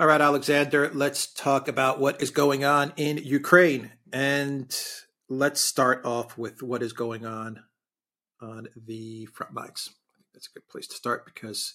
All 0.00 0.06
right, 0.06 0.22
Alexander, 0.22 0.90
let's 0.94 1.26
talk 1.26 1.68
about 1.68 2.00
what 2.00 2.22
is 2.22 2.30
going 2.30 2.64
on 2.64 2.94
in 2.96 3.18
Ukraine. 3.18 3.92
And 4.10 4.74
let's 5.28 5.60
start 5.60 6.06
off 6.06 6.38
with 6.38 6.62
what 6.62 6.82
is 6.82 6.94
going 6.94 7.26
on 7.26 7.64
on 8.40 8.68
the 8.74 9.26
front 9.26 9.54
lines. 9.54 9.90
That's 10.32 10.48
a 10.48 10.58
good 10.58 10.66
place 10.70 10.86
to 10.86 10.94
start 10.94 11.26
because 11.26 11.74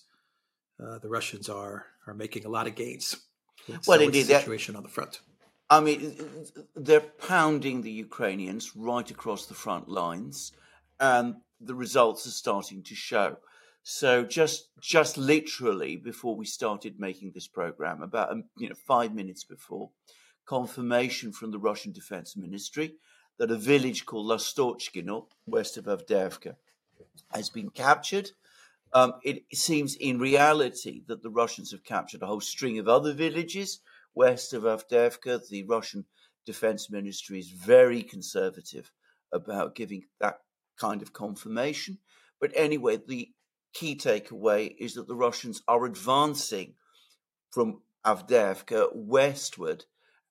uh, 0.84 0.98
the 0.98 1.08
Russians 1.08 1.50
are 1.50 1.86
are 2.08 2.16
making 2.16 2.46
a 2.46 2.50
lot 2.50 2.66
of 2.66 2.74
gains. 2.74 3.16
well, 3.86 4.02
indeed, 4.02 4.24
the 4.24 4.40
situation 4.40 4.74
that, 4.74 4.80
on 4.80 4.84
the 4.86 4.90
front. 4.90 5.20
I 5.70 5.82
mean, 5.82 6.16
they're 6.76 7.02
pounding 7.02 7.84
the 7.84 7.92
Ukrainians 7.92 8.76
right 8.76 9.12
across 9.12 9.46
the 9.46 9.54
front 9.54 9.88
lines, 9.88 10.52
and 11.00 11.36
the 11.62 11.76
results 11.76 12.26
are 12.26 12.32
starting 12.32 12.82
to 12.86 12.96
show. 12.96 13.38
So 13.88 14.24
just 14.24 14.70
just 14.82 15.16
literally 15.16 15.96
before 15.96 16.36
we 16.36 16.46
started 16.46 17.00
making 17.00 17.32
this 17.32 17.48
program, 17.48 18.02
about 18.02 18.32
um, 18.32 18.46
you 18.58 18.68
know 18.68 18.76
five 18.76 19.14
minutes 19.14 19.44
before, 19.44 19.92
confirmation 20.46 21.32
from 21.32 21.52
the 21.52 21.60
Russian 21.60 21.92
Defense 21.92 22.36
Ministry 22.36 22.96
that 23.38 23.52
a 23.52 23.56
village 23.56 24.06
called 24.06 24.28
Lastochkino, 24.28 25.28
west 25.46 25.78
of 25.78 25.86
Avdiivka, 25.86 26.56
has 27.32 27.50
been 27.50 27.70
captured 27.70 28.32
um, 28.96 29.16
it 29.24 29.44
seems 29.54 29.96
in 29.96 30.20
reality 30.20 31.02
that 31.08 31.22
the 31.22 31.30
Russians 31.30 31.72
have 31.72 31.84
captured 31.84 32.22
a 32.22 32.28
whole 32.28 32.40
string 32.40 32.80
of 32.80 32.88
other 32.88 33.14
villages 33.14 33.82
west 34.16 34.54
of 34.54 34.64
Avdiivka. 34.64 35.50
The 35.50 35.64
Russian 35.64 36.06
Defense 36.46 36.90
Ministry 36.90 37.40
is 37.40 37.50
very 37.50 38.02
conservative 38.02 38.92
about 39.34 39.76
giving 39.76 40.06
that 40.22 40.40
kind 40.80 41.02
of 41.02 41.12
confirmation. 41.12 41.98
But 42.40 42.54
anyway, 42.56 42.98
the 43.06 43.32
key 43.76 43.96
takeaway 43.96 44.74
is 44.80 44.96
that 44.96 45.08
the 45.08 45.16
Russians 45.16 45.62
are 45.68 45.86
advancing 45.86 46.74
from 47.52 47.82
Avdiivka 48.06 48.96
westward, 48.96 49.86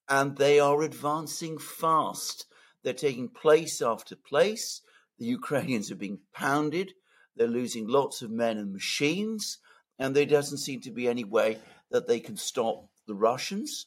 and 0.09 0.37
they 0.37 0.59
are 0.59 0.83
advancing 0.83 1.59
fast. 1.59 2.47
They're 2.83 2.95
taking 2.95 3.29
place 3.29 3.81
after 3.81 4.17
place. 4.17 4.81
The 5.19 5.27
Ukrainians 5.27 5.91
are 5.91 5.97
being 5.97 6.21
pounded. 6.33 6.95
They're 7.37 7.47
losing 7.47 7.87
lots 7.87 8.23
of 8.23 8.31
men 8.31 8.57
and 8.59 8.73
machines, 8.73 9.59
and 9.99 10.17
there 10.17 10.27
doesn't 10.27 10.59
seem 10.59 10.81
to 10.81 10.91
be 10.91 11.07
any 11.07 11.25
way 11.25 11.59
that 11.91 12.09
they 12.09 12.21
can 12.21 12.37
stop 12.37 12.89
the 13.07 13.15
Russians. 13.15 13.87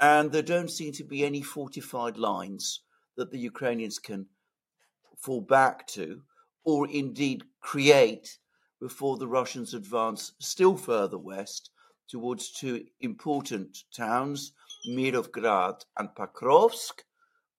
And 0.00 0.30
there 0.30 0.42
don't 0.42 0.70
seem 0.70 0.92
to 0.92 1.04
be 1.04 1.24
any 1.24 1.42
fortified 1.42 2.16
lines 2.16 2.82
that 3.16 3.30
the 3.32 3.38
Ukrainians 3.38 3.98
can 3.98 4.26
fall 5.16 5.40
back 5.40 5.86
to, 5.88 6.22
or 6.64 6.86
indeed 6.88 7.44
create 7.60 8.38
before 8.80 9.16
the 9.16 9.28
Russians 9.28 9.74
advance 9.74 10.32
still 10.38 10.76
further 10.76 11.18
west 11.18 11.70
towards 12.08 12.50
two 12.50 12.84
important 13.00 13.84
towns, 13.94 14.52
Mirnograd 14.88 15.84
and 15.98 16.08
Pokrovsk, 16.16 17.02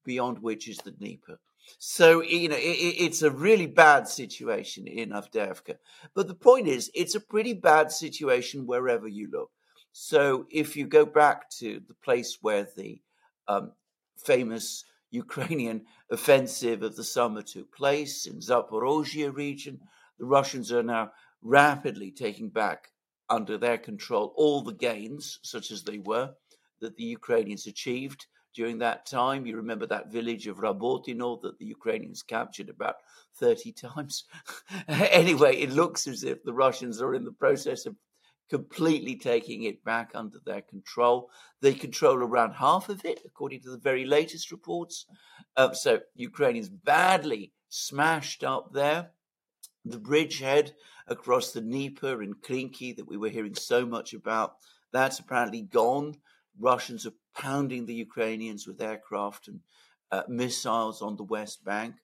beyond 0.04 0.40
which 0.40 0.68
is 0.68 0.78
the 0.78 0.92
Dnieper. 0.92 1.40
So, 1.78 2.24
you 2.24 2.50
know, 2.50 2.56
it, 2.56 2.60
it's 2.60 3.22
a 3.22 3.30
really 3.30 3.68
bad 3.68 4.08
situation 4.08 4.88
in 4.88 5.10
Avdiivka. 5.10 5.76
But 6.16 6.28
the 6.28 6.34
point 6.34 6.68
is, 6.68 6.90
it's 6.96 7.16
a 7.16 7.20
pretty 7.20 7.54
bad 7.54 7.92
situation 7.92 8.66
wherever 8.66 9.08
you 9.08 9.30
look. 9.32 9.52
So, 9.92 10.46
if 10.50 10.76
you 10.76 10.88
go 10.88 11.06
back 11.06 11.50
to 11.60 11.82
the 11.88 11.94
place 11.94 12.40
where 12.42 12.68
the 12.76 13.02
um, 13.48 13.74
famous 14.18 14.86
Ukrainian 15.12 15.86
offensive 16.12 16.82
of 16.84 16.96
the 16.96 17.04
summer 17.04 17.42
took 17.42 17.72
place 17.76 18.26
in 18.26 18.40
Zaporozhye 18.40 19.34
region, 19.34 19.80
the 20.20 20.26
Russians 20.26 20.72
are 20.72 20.84
now 20.84 21.12
rapidly 21.42 22.12
taking 22.12 22.50
back 22.50 22.90
under 23.30 23.58
their 23.58 23.78
control 23.78 24.34
all 24.36 24.62
the 24.62 24.74
gains, 24.74 25.40
such 25.44 25.72
as 25.72 25.84
they 25.84 26.00
were, 26.00 26.32
that 26.82 26.96
the 26.96 27.04
Ukrainians 27.04 27.68
achieved 27.68 28.26
during 28.56 28.80
that 28.80 29.06
time. 29.06 29.46
You 29.46 29.56
remember 29.58 29.86
that 29.88 30.12
village 30.12 30.48
of 30.48 30.58
Rabotino 30.58 31.42
that 31.42 31.58
the 31.60 31.66
Ukrainians 31.66 32.24
captured 32.24 32.70
about 32.70 32.96
30 33.38 33.72
times. 33.88 34.26
anyway, 34.88 35.58
it 35.58 35.72
looks 35.72 36.08
as 36.08 36.24
if 36.24 36.44
the 36.44 36.54
Russians 36.54 37.02
are 37.02 37.14
in 37.14 37.24
the 37.24 37.32
process 37.32 37.86
of 37.86 37.96
completely 38.50 39.16
taking 39.16 39.64
it 39.64 39.84
back 39.84 40.12
under 40.16 40.40
their 40.44 40.62
control. 40.62 41.30
They 41.62 41.74
control 41.74 42.16
around 42.16 42.54
half 42.54 42.90
of 42.90 43.06
it, 43.06 43.22
according 43.26 43.62
to 43.62 43.70
the 43.70 43.78
very 43.78 44.06
latest 44.06 44.52
reports. 44.52 45.06
Uh, 45.56 45.74
so, 45.74 46.00
Ukrainians 46.16 46.70
badly 46.70 47.54
smashed 47.70 48.44
up 48.44 48.74
there. 48.74 49.12
The 49.86 50.00
bridgehead 50.00 50.74
across 51.08 51.52
the 51.52 51.62
Dnieper 51.62 52.22
in 52.22 52.36
Krinky 52.36 52.96
that 52.96 53.08
we 53.08 53.18
were 53.18 53.30
hearing 53.30 53.56
so 53.56 53.86
much 53.86 54.14
about, 54.14 54.56
that's 54.92 55.20
apparently 55.20 55.62
gone. 55.62 56.16
Russians 56.60 57.06
are 57.06 57.14
pounding 57.36 57.86
the 57.86 57.94
Ukrainians 57.94 58.68
with 58.68 58.82
aircraft 58.82 59.48
and 59.48 59.62
uh, 60.12 60.24
missiles 60.28 61.02
on 61.02 61.16
the 61.16 61.24
West 61.24 61.64
Bank. 61.64 61.96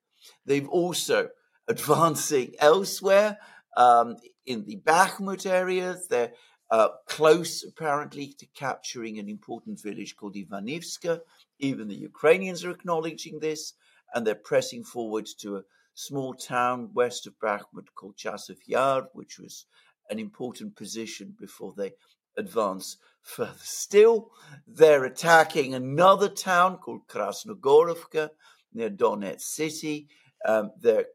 They've 0.45 0.67
also 0.69 1.29
advancing 1.67 2.53
elsewhere 2.59 3.37
um, 3.75 4.17
in 4.45 4.65
the 4.65 4.77
Bakhmut 4.77 5.45
areas. 5.45 6.07
They're 6.07 6.33
uh, 6.71 6.89
close, 7.07 7.63
apparently, 7.63 8.33
to 8.39 8.45
capturing 8.47 9.19
an 9.19 9.29
important 9.29 9.81
village 9.81 10.15
called 10.15 10.35
Ivanivska. 10.35 11.19
Even 11.59 11.87
the 11.87 11.95
Ukrainians 11.95 12.63
are 12.63 12.71
acknowledging 12.71 13.39
this, 13.39 13.73
and 14.13 14.25
they're 14.25 14.35
pressing 14.35 14.83
forward 14.83 15.27
to 15.39 15.57
a 15.57 15.63
small 15.95 16.33
town 16.33 16.89
west 16.93 17.25
of 17.25 17.39
Bakhmut 17.39 17.87
called 17.95 18.17
Chasiv 18.17 18.57
Yar, 18.67 19.07
which 19.13 19.39
was 19.39 19.65
an 20.09 20.19
important 20.19 20.75
position 20.75 21.35
before 21.39 21.73
they 21.75 21.93
advance 22.37 22.97
further 23.23 23.53
still. 23.57 24.29
They're 24.67 25.05
attacking 25.05 25.73
another 25.73 26.29
town 26.29 26.77
called 26.77 27.07
Krasnogorovka 27.07 28.29
near 28.73 28.89
Donetsk 28.89 29.41
city. 29.41 30.07
Um, 30.45 30.71
they're 30.79 31.05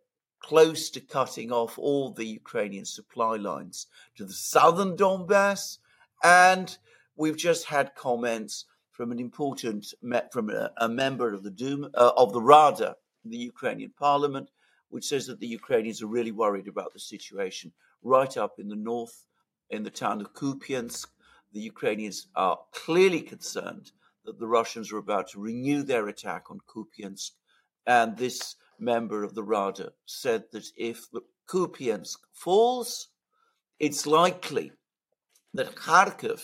close 0.41 0.91
to 0.91 1.01
cutting 1.01 1.53
off 1.53 1.79
all 1.79 2.11
the 2.11 2.25
Ukrainian 2.25 2.87
supply 2.87 3.37
lines 3.37 3.87
to 4.17 4.25
the 4.25 4.33
southern 4.33 4.97
Donbass. 4.97 5.79
And 6.25 6.77
we've 7.17 7.37
just 7.37 7.67
had 7.67 7.95
comments 7.95 8.65
from 8.91 9.13
an 9.13 9.21
important 9.21 9.95
from 10.33 10.51
a, 10.51 10.71
a 10.79 10.89
member 10.89 11.33
of 11.33 11.43
the 11.43 11.91
uh, 11.95 12.13
of 12.17 12.33
the 12.33 12.43
Rada, 12.43 12.97
the 13.25 13.37
Ukrainian 13.37 13.93
parliament, 13.99 14.51
which 14.91 15.07
says 15.07 15.27
that 15.27 15.41
the 15.41 15.47
Ukrainians 15.47 16.03
are 16.03 16.07
really 16.07 16.33
worried 16.33 16.69
about 16.69 16.93
the 16.93 17.01
situation 17.01 17.73
right 18.03 18.37
up 18.37 18.59
in 18.59 18.69
the 18.69 18.77
north, 18.77 19.25
in 19.71 19.83
the 19.83 19.91
town 19.91 20.21
of 20.21 20.35
Kupiansk, 20.35 21.07
the 21.53 21.61
Ukrainians 21.61 22.29
are 22.37 22.59
clearly 22.73 23.21
concerned 23.21 23.93
that 24.25 24.39
the 24.39 24.47
Russians 24.47 24.93
are 24.93 24.99
about 24.99 25.29
to 25.31 25.41
renew 25.41 25.83
their 25.83 26.09
attack 26.09 26.51
on 26.51 26.61
Kupiansk. 26.69 27.31
And 27.87 28.17
this 28.17 28.57
member 28.79 29.25
of 29.25 29.35
the 29.35 29.43
Rada 29.43 29.93
said 30.07 30.45
that 30.53 30.67
if 30.77 31.07
Kupiansk 31.49 32.19
falls, 32.33 33.09
it's 33.79 34.07
likely 34.07 34.73
that 35.55 35.75
Kharkov, 35.75 36.43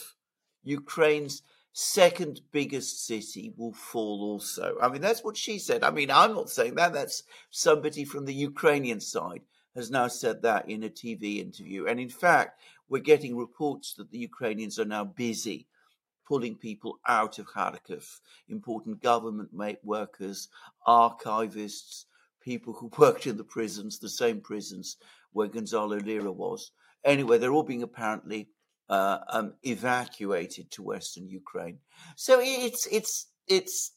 Ukraine's 0.64 1.42
second 1.78 2.40
biggest 2.52 3.04
city, 3.04 3.52
will 3.58 3.74
fall 3.74 4.22
also. 4.22 4.78
I 4.80 4.88
mean, 4.88 5.02
that's 5.02 5.22
what 5.22 5.36
she 5.36 5.58
said. 5.58 5.84
I 5.84 5.90
mean, 5.90 6.10
I'm 6.10 6.32
not 6.32 6.48
saying 6.48 6.76
that. 6.76 6.94
That's 6.94 7.22
somebody 7.50 8.06
from 8.06 8.24
the 8.24 8.32
Ukrainian 8.32 8.98
side 8.98 9.42
has 9.74 9.90
now 9.90 10.08
said 10.08 10.40
that 10.40 10.70
in 10.70 10.84
a 10.84 10.88
TV 10.88 11.36
interview. 11.38 11.84
And 11.84 12.00
in 12.00 12.08
fact, 12.08 12.62
we're 12.88 13.02
getting 13.02 13.36
reports 13.36 13.92
that 13.98 14.10
the 14.10 14.16
Ukrainians 14.16 14.78
are 14.78 14.86
now 14.86 15.04
busy 15.04 15.66
pulling 16.26 16.54
people 16.54 16.98
out 17.06 17.38
of 17.38 17.46
Kharkiv, 17.46 18.20
important 18.48 19.02
government 19.02 19.50
workers, 19.84 20.48
archivists, 20.88 22.06
people 22.40 22.72
who 22.72 22.90
worked 22.98 23.26
in 23.26 23.36
the 23.36 23.44
prisons, 23.44 23.98
the 23.98 24.08
same 24.08 24.40
prisons 24.40 24.96
where 25.34 25.46
Gonzalo 25.46 25.98
Lira 25.98 26.32
was. 26.32 26.70
Anyway, 27.04 27.36
they're 27.36 27.52
all 27.52 27.62
being 27.62 27.82
apparently 27.82 28.48
uh, 28.88 29.18
um, 29.28 29.54
evacuated 29.62 30.70
to 30.72 30.82
Western 30.82 31.28
Ukraine. 31.28 31.78
So 32.16 32.40
it's 32.42 32.86
it's 32.86 33.28
it's 33.48 33.92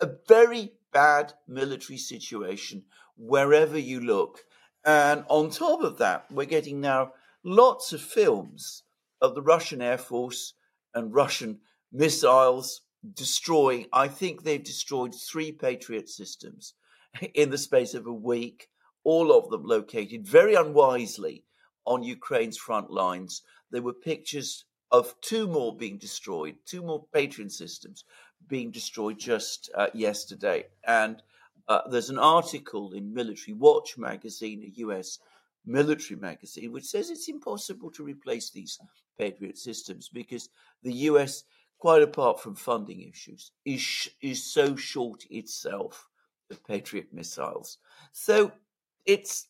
a 0.00 0.10
very 0.28 0.72
bad 0.92 1.34
military 1.46 1.98
situation 1.98 2.84
wherever 3.16 3.78
you 3.78 4.00
look. 4.00 4.40
And 4.84 5.24
on 5.28 5.50
top 5.50 5.82
of 5.82 5.98
that, 5.98 6.26
we're 6.30 6.46
getting 6.46 6.80
now 6.80 7.12
lots 7.44 7.92
of 7.92 8.00
films 8.00 8.82
of 9.20 9.34
the 9.34 9.42
Russian 9.42 9.82
Air 9.82 9.98
Force 9.98 10.54
and 10.94 11.14
Russian 11.14 11.60
missiles 11.92 12.82
destroying. 13.14 13.86
I 13.92 14.08
think 14.08 14.42
they've 14.42 14.62
destroyed 14.62 15.14
three 15.14 15.52
Patriot 15.52 16.08
systems 16.08 16.74
in 17.34 17.50
the 17.50 17.58
space 17.58 17.94
of 17.94 18.06
a 18.06 18.12
week, 18.12 18.68
all 19.04 19.32
of 19.36 19.50
them 19.50 19.64
located 19.64 20.26
very 20.26 20.54
unwisely 20.54 21.44
on 21.84 22.02
Ukraine's 22.02 22.58
front 22.58 22.90
lines. 22.90 23.42
There 23.70 23.82
were 23.82 23.92
pictures 23.92 24.64
of 24.90 25.14
two 25.20 25.46
more 25.46 25.76
being 25.76 25.98
destroyed, 25.98 26.56
two 26.66 26.82
more 26.82 27.04
Patriot 27.12 27.52
systems 27.52 28.04
being 28.48 28.70
destroyed 28.70 29.18
just 29.18 29.70
uh, 29.74 29.88
yesterday. 29.94 30.64
And 30.84 31.22
uh, 31.68 31.82
there's 31.88 32.10
an 32.10 32.18
article 32.18 32.92
in 32.92 33.14
Military 33.14 33.54
Watch 33.54 33.96
magazine, 33.96 34.62
a 34.64 34.80
US 34.80 35.18
military 35.64 36.18
magazine, 36.18 36.72
which 36.72 36.86
says 36.86 37.10
it's 37.10 37.28
impossible 37.28 37.90
to 37.92 38.02
replace 38.04 38.50
these 38.50 38.78
Patriot 39.18 39.58
systems 39.58 40.08
because 40.08 40.48
the 40.82 40.92
US, 41.10 41.44
quite 41.78 42.02
apart 42.02 42.40
from 42.40 42.54
funding 42.54 43.02
issues, 43.02 43.52
is 43.64 44.10
is 44.20 44.42
so 44.42 44.74
short 44.74 45.24
itself 45.30 46.08
of 46.50 46.64
Patriot 46.66 47.12
missiles. 47.12 47.78
So 48.12 48.52
it's 49.06 49.46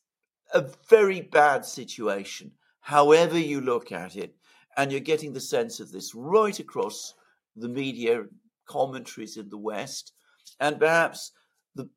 a 0.53 0.67
very 0.89 1.21
bad 1.21 1.65
situation, 1.65 2.53
however 2.81 3.39
you 3.39 3.61
look 3.61 3.93
at 3.93 4.17
it, 4.17 4.35
and 4.77 4.91
you're 4.91 5.01
getting 5.01 5.33
the 5.33 5.41
sense 5.41 5.81
of 5.81 5.91
this 5.91 6.15
right 6.15 6.59
across 6.59 7.15
the 7.57 7.69
media 7.69 8.25
commentaries 8.67 9.37
in 9.37 9.49
the 9.49 9.59
West, 9.59 10.13
and 10.59 10.79
perhaps 10.79 11.33
the 11.75 11.89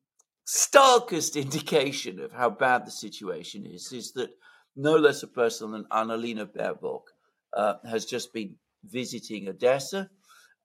starkest 0.44 1.36
indication 1.44 2.20
of 2.20 2.32
how 2.32 2.50
bad 2.50 2.86
the 2.86 2.90
situation 2.90 3.66
is 3.66 3.92
is 3.92 4.12
that 4.12 4.30
no 4.76 4.96
less 4.96 5.22
a 5.22 5.28
person 5.28 5.70
than 5.70 5.84
Annalena 5.84 6.46
Baerbock 6.46 7.04
uh, 7.52 7.74
has 7.88 8.04
just 8.04 8.32
been 8.32 8.56
visiting 8.84 9.48
Odessa 9.48 10.10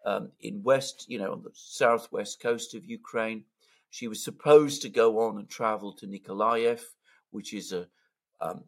um, 0.06 0.32
in 0.42 0.64
west, 0.64 1.06
you 1.08 1.20
know, 1.20 1.32
on 1.32 1.44
the 1.44 1.52
southwest 1.54 2.42
coast 2.42 2.74
of 2.74 2.86
Ukraine. 2.86 3.44
She 3.90 4.08
was 4.08 4.24
supposed 4.24 4.82
to 4.84 4.90
go 4.90 5.20
on 5.20 5.38
and 5.38 5.50
travel 5.50 5.94
to 5.94 6.08
Nikolaev, 6.08 6.82
which 7.32 7.54
is 7.54 7.72
a 7.72 7.88
um, 8.42 8.64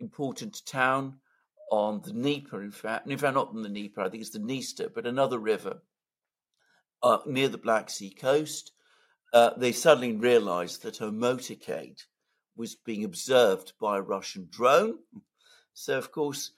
important 0.00 0.64
town 0.66 1.18
on 1.70 2.00
the 2.02 2.12
Dnieper, 2.12 2.62
in 2.62 2.72
fact, 2.72 3.06
in 3.06 3.16
fact, 3.16 3.34
not 3.34 3.48
on 3.48 3.62
the 3.62 3.68
Dnieper, 3.68 4.00
I 4.00 4.08
think 4.08 4.22
it's 4.22 4.30
the 4.30 4.38
Dniester, 4.40 4.92
but 4.92 5.06
another 5.06 5.38
river 5.38 5.82
uh, 7.02 7.18
near 7.26 7.48
the 7.48 7.58
Black 7.58 7.90
Sea 7.90 8.10
coast. 8.10 8.72
Uh, 9.32 9.50
they 9.56 9.72
suddenly 9.72 10.12
realized 10.12 10.82
that 10.82 10.96
her 10.96 11.10
motorcade 11.10 12.02
was 12.56 12.74
being 12.74 13.04
observed 13.04 13.72
by 13.80 13.98
a 13.98 14.02
Russian 14.02 14.48
drone. 14.50 14.98
So, 15.72 15.96
of 15.96 16.10
course, 16.10 16.50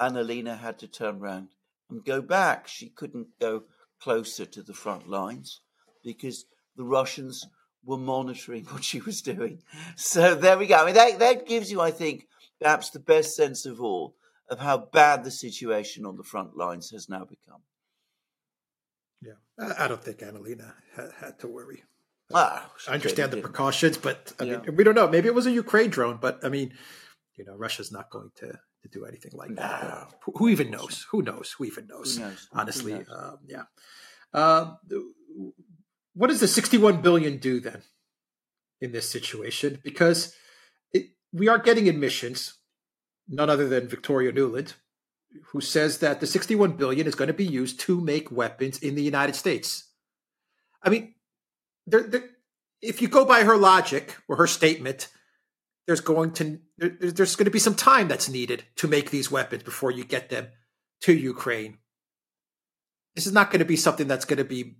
Annalena 0.00 0.58
had 0.58 0.78
to 0.78 0.88
turn 0.88 1.16
around 1.16 1.48
and 1.90 2.04
go 2.04 2.22
back. 2.22 2.68
She 2.68 2.88
couldn't 2.88 3.28
go 3.40 3.64
closer 4.00 4.46
to 4.46 4.62
the 4.62 4.72
front 4.72 5.08
lines 5.08 5.60
because 6.04 6.46
the 6.76 6.84
Russians 6.84 7.46
were 7.84 7.98
monitoring 7.98 8.64
what 8.70 8.84
she 8.84 9.00
was 9.00 9.22
doing. 9.22 9.62
So 9.96 10.34
there 10.34 10.56
we 10.56 10.66
go. 10.66 10.76
I 10.76 10.86
mean, 10.86 10.94
that, 10.94 11.18
that 11.18 11.46
gives 11.46 11.70
you, 11.70 11.80
I 11.80 11.90
think, 11.90 12.26
perhaps 12.60 12.90
the 12.90 12.98
best 12.98 13.34
sense 13.34 13.66
of 13.66 13.80
all 13.80 14.16
of 14.48 14.58
how 14.58 14.76
bad 14.76 15.24
the 15.24 15.30
situation 15.30 16.04
on 16.04 16.16
the 16.16 16.24
front 16.24 16.56
lines 16.56 16.90
has 16.90 17.08
now 17.08 17.24
become. 17.24 17.62
Yeah, 19.22 19.72
I 19.78 19.86
don't 19.86 20.02
think 20.02 20.18
Annalena 20.18 20.72
had, 21.20 21.38
to 21.40 21.48
worry. 21.48 21.84
Ah, 22.32 22.70
I 22.88 22.94
understand 22.94 23.32
the 23.32 23.40
precautions, 23.40 23.98
but 23.98 24.32
I 24.40 24.44
yeah. 24.44 24.58
mean, 24.58 24.76
we 24.76 24.84
don't 24.84 24.94
know. 24.94 25.08
Maybe 25.08 25.28
it 25.28 25.34
was 25.34 25.46
a 25.46 25.50
Ukraine 25.50 25.90
drone, 25.90 26.18
but 26.20 26.40
I 26.42 26.48
mean, 26.48 26.72
you 27.36 27.44
know, 27.44 27.54
Russia's 27.56 27.92
not 27.92 28.10
going 28.10 28.30
to, 28.36 28.46
to 28.46 28.88
do 28.90 29.04
anything 29.04 29.32
like 29.34 29.50
no. 29.50 29.56
that. 29.56 30.14
Who, 30.24 30.32
who, 30.36 30.48
even 30.48 30.70
knows? 30.70 31.06
Who 31.10 31.22
knows? 31.22 31.54
Who 31.58 31.64
even 31.64 31.86
knows? 31.86 32.16
Who 32.16 32.22
knows? 32.22 32.48
Honestly, 32.52 32.92
who 32.92 32.98
knows? 32.98 33.08
Um, 33.14 33.38
yeah. 33.46 33.62
Um, 34.32 34.78
what 36.14 36.28
does 36.28 36.40
the 36.40 36.48
61 36.48 37.02
billion 37.02 37.38
do 37.38 37.60
then 37.60 37.82
in 38.80 38.92
this 38.92 39.08
situation? 39.08 39.80
Because 39.84 40.34
we 41.32 41.48
are 41.48 41.58
getting 41.58 41.88
admissions, 41.88 42.54
none 43.28 43.50
other 43.50 43.68
than 43.68 43.88
Victoria 43.88 44.32
Nuland, 44.32 44.74
who 45.52 45.60
says 45.60 45.98
that 45.98 46.20
the 46.20 46.26
61 46.26 46.72
billion 46.72 47.06
is 47.06 47.14
going 47.14 47.28
to 47.28 47.34
be 47.34 47.46
used 47.46 47.78
to 47.80 48.00
make 48.00 48.32
weapons 48.32 48.78
in 48.78 48.94
the 48.94 49.02
United 49.02 49.36
States. 49.36 49.88
I 50.82 50.90
mean, 50.90 51.14
there, 51.86 52.02
there, 52.02 52.24
if 52.82 53.00
you 53.00 53.08
go 53.08 53.24
by 53.24 53.44
her 53.44 53.56
logic 53.56 54.16
or 54.28 54.36
her 54.36 54.46
statement, 54.46 55.08
there's 55.86 56.00
going 56.00 56.32
to 56.32 56.58
there, 56.78 56.96
there's 57.00 57.36
going 57.36 57.46
to 57.46 57.50
be 57.50 57.58
some 57.58 57.74
time 57.74 58.08
that's 58.08 58.28
needed 58.28 58.64
to 58.76 58.88
make 58.88 59.10
these 59.10 59.30
weapons 59.30 59.62
before 59.62 59.90
you 59.90 60.04
get 60.04 60.30
them 60.30 60.48
to 61.02 61.12
Ukraine. 61.12 61.78
This 63.14 63.26
is 63.26 63.32
not 63.32 63.50
going 63.50 63.60
to 63.60 63.64
be 63.64 63.76
something 63.76 64.08
that's 64.08 64.24
going 64.24 64.38
to 64.38 64.44
be 64.44 64.76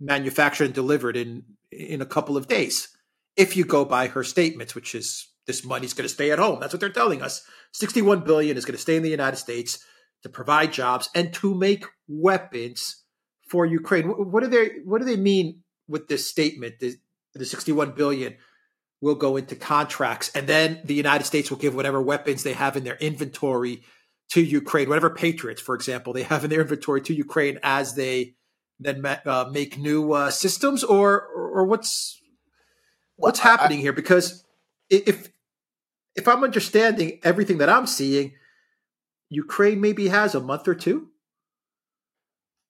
manufactured 0.00 0.64
and 0.66 0.74
delivered 0.74 1.16
in 1.16 1.44
in 1.70 2.02
a 2.02 2.06
couple 2.06 2.36
of 2.36 2.48
days. 2.48 2.88
If 3.36 3.56
you 3.56 3.64
go 3.64 3.84
by 3.84 4.08
her 4.08 4.24
statements, 4.24 4.74
which 4.74 4.94
is 4.94 5.28
this 5.46 5.64
money's 5.64 5.94
going 5.94 6.08
to 6.08 6.14
stay 6.14 6.30
at 6.30 6.38
home. 6.38 6.60
That's 6.60 6.72
what 6.72 6.80
they're 6.80 6.90
telling 6.90 7.22
us. 7.22 7.42
61 7.72 8.20
billion 8.20 8.56
is 8.56 8.64
going 8.64 8.76
to 8.76 8.80
stay 8.80 8.96
in 8.96 9.02
the 9.02 9.10
United 9.10 9.36
States 9.36 9.84
to 10.22 10.28
provide 10.28 10.72
jobs 10.72 11.08
and 11.14 11.32
to 11.34 11.54
make 11.54 11.84
weapons 12.06 13.02
for 13.48 13.66
Ukraine. 13.66 14.06
What 14.06 14.42
do 14.42 14.48
they 14.48 14.80
what 14.84 15.00
do 15.00 15.04
they 15.04 15.16
mean 15.16 15.62
with 15.88 16.08
this 16.08 16.28
statement? 16.28 16.78
The, 16.80 16.96
the 17.34 17.44
61 17.44 17.92
billion 17.92 18.36
will 19.00 19.14
go 19.16 19.36
into 19.36 19.56
contracts 19.56 20.30
and 20.34 20.46
then 20.46 20.80
the 20.84 20.94
United 20.94 21.24
States 21.24 21.50
will 21.50 21.58
give 21.58 21.74
whatever 21.74 22.00
weapons 22.00 22.44
they 22.44 22.52
have 22.52 22.76
in 22.76 22.84
their 22.84 22.96
inventory 22.96 23.82
to 24.30 24.40
Ukraine, 24.40 24.88
whatever 24.88 25.10
patriots, 25.10 25.60
for 25.60 25.74
example, 25.74 26.12
they 26.12 26.22
have 26.22 26.44
in 26.44 26.50
their 26.50 26.62
inventory 26.62 27.02
to 27.02 27.14
Ukraine 27.14 27.58
as 27.62 27.94
they 27.94 28.34
then 28.80 29.04
uh, 29.04 29.46
make 29.52 29.76
new 29.78 30.12
uh, 30.12 30.30
systems 30.30 30.82
or, 30.82 31.26
or 31.26 31.66
what's 31.66 32.20
what's 33.16 33.44
well, 33.44 33.56
happening 33.56 33.80
I, 33.80 33.82
here 33.82 33.92
because 33.92 34.44
if 34.92 35.32
if 36.14 36.28
I'm 36.28 36.44
understanding 36.44 37.18
everything 37.22 37.58
that 37.58 37.68
I'm 37.68 37.86
seeing, 37.86 38.34
Ukraine 39.30 39.80
maybe 39.80 40.08
has 40.08 40.34
a 40.34 40.40
month 40.40 40.68
or 40.68 40.74
two. 40.74 41.08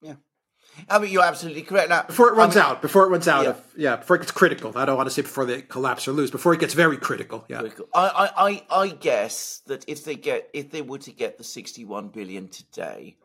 Yeah, 0.01 0.15
I 0.89 0.99
mean 0.99 1.11
you're 1.11 1.25
absolutely 1.25 1.63
correct. 1.63 1.89
Now, 1.89 2.05
before 2.05 2.29
it 2.29 2.37
runs 2.37 2.57
I 2.57 2.61
mean, 2.61 2.71
out, 2.71 2.83
before 2.83 3.05
it 3.05 3.09
runs 3.09 3.27
out, 3.29 3.45
yeah. 3.45 3.51
of 3.51 3.65
yeah, 3.77 3.97
before 3.97 4.17
it 4.17 4.21
gets 4.21 4.33
critical. 4.33 4.73
I 4.77 4.85
don't 4.85 4.97
want 4.97 5.09
to 5.09 5.15
say 5.15 5.23
before 5.23 5.45
they 5.45 5.63
collapse 5.63 6.07
or 6.07 6.13
lose. 6.13 6.31
Before 6.31 6.55
it 6.55 6.61
gets 6.61 6.75
very 6.75 6.97
critical. 6.97 7.45
Yeah, 7.49 7.61
critical. 7.61 7.89
I, 7.95 8.63
I 8.71 8.83
I 8.83 8.89
guess 8.89 9.63
that 9.67 9.85
if 9.89 10.05
they 10.05 10.15
get 10.15 10.49
if 10.53 10.71
they 10.71 10.83
were 10.83 10.99
to 10.99 11.13
get 11.13 11.39
the 11.39 11.45
61 11.45 12.09
billion 12.09 12.49
today, 12.49 13.17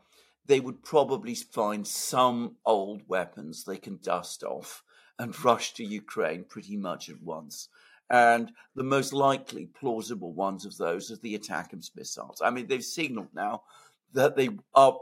they 0.47 0.59
would 0.59 0.83
probably 0.83 1.35
find 1.35 1.85
some 1.85 2.55
old 2.65 3.03
weapons 3.07 3.63
they 3.63 3.77
can 3.77 3.99
dust 4.01 4.43
off 4.43 4.83
and 5.19 5.39
rush 5.45 5.73
to 5.75 5.83
Ukraine 5.83 6.43
pretty 6.43 6.77
much 6.77 7.09
at 7.09 7.21
once. 7.21 7.69
And 8.09 8.51
the 8.75 8.83
most 8.83 9.11
likely 9.11 9.65
plausible 9.65 10.33
ones 10.33 10.65
of 10.65 10.77
those 10.77 11.11
are 11.11 11.17
the 11.17 11.37
ATACMS 11.37 11.91
missiles. 11.95 12.41
I 12.43 12.49
mean, 12.49 12.67
they've 12.67 12.83
signaled 12.83 13.33
now 13.33 13.63
that 14.13 14.35
they 14.35 14.49
are 14.73 14.97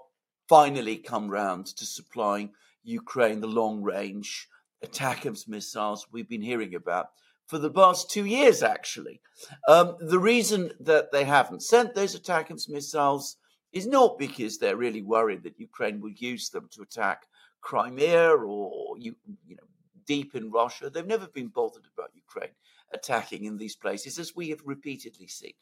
finally 0.50 0.98
come 0.98 1.30
round 1.30 1.68
to 1.68 1.86
supplying 1.86 2.52
Ukraine 2.84 3.42
the 3.42 3.48
long 3.48 3.84
range 3.84 4.48
ATACMS 4.84 5.48
missiles 5.48 6.08
we've 6.12 6.30
been 6.30 6.42
hearing 6.42 6.76
about 6.76 7.08
for 7.48 7.60
the 7.60 7.70
past 7.70 8.10
two 8.10 8.26
years, 8.26 8.64
actually. 8.64 9.22
Um, 9.68 9.98
the 10.00 10.20
reason 10.20 10.72
that 10.80 11.12
they 11.12 11.24
haven't 11.24 11.62
sent 11.62 11.94
those 11.94 12.20
ATACMS 12.20 12.70
missiles 12.70 13.38
is 13.72 13.86
not 13.86 14.18
because 14.18 14.58
they're 14.58 14.78
really 14.78 15.02
worried 15.02 15.44
that 15.44 15.60
Ukraine 15.60 16.00
will 16.02 16.12
use 16.12 16.50
them 16.50 16.70
to 16.72 16.82
attack 16.82 17.28
Crimea 17.62 18.30
or 18.30 18.98
you, 18.98 19.16
you 19.48 19.56
know 19.56 19.64
deep 20.06 20.36
in 20.36 20.52
Russia. 20.52 20.90
They've 20.90 21.06
never 21.06 21.28
been 21.28 21.48
bothered 21.48 21.88
about 21.94 22.12
Ukraine 22.16 22.52
attacking 22.96 23.46
in 23.46 23.58
these 23.58 23.76
places, 23.76 24.18
as 24.18 24.36
we 24.36 24.50
have 24.50 24.62
repeatedly 24.66 25.28
seen. 25.28 25.54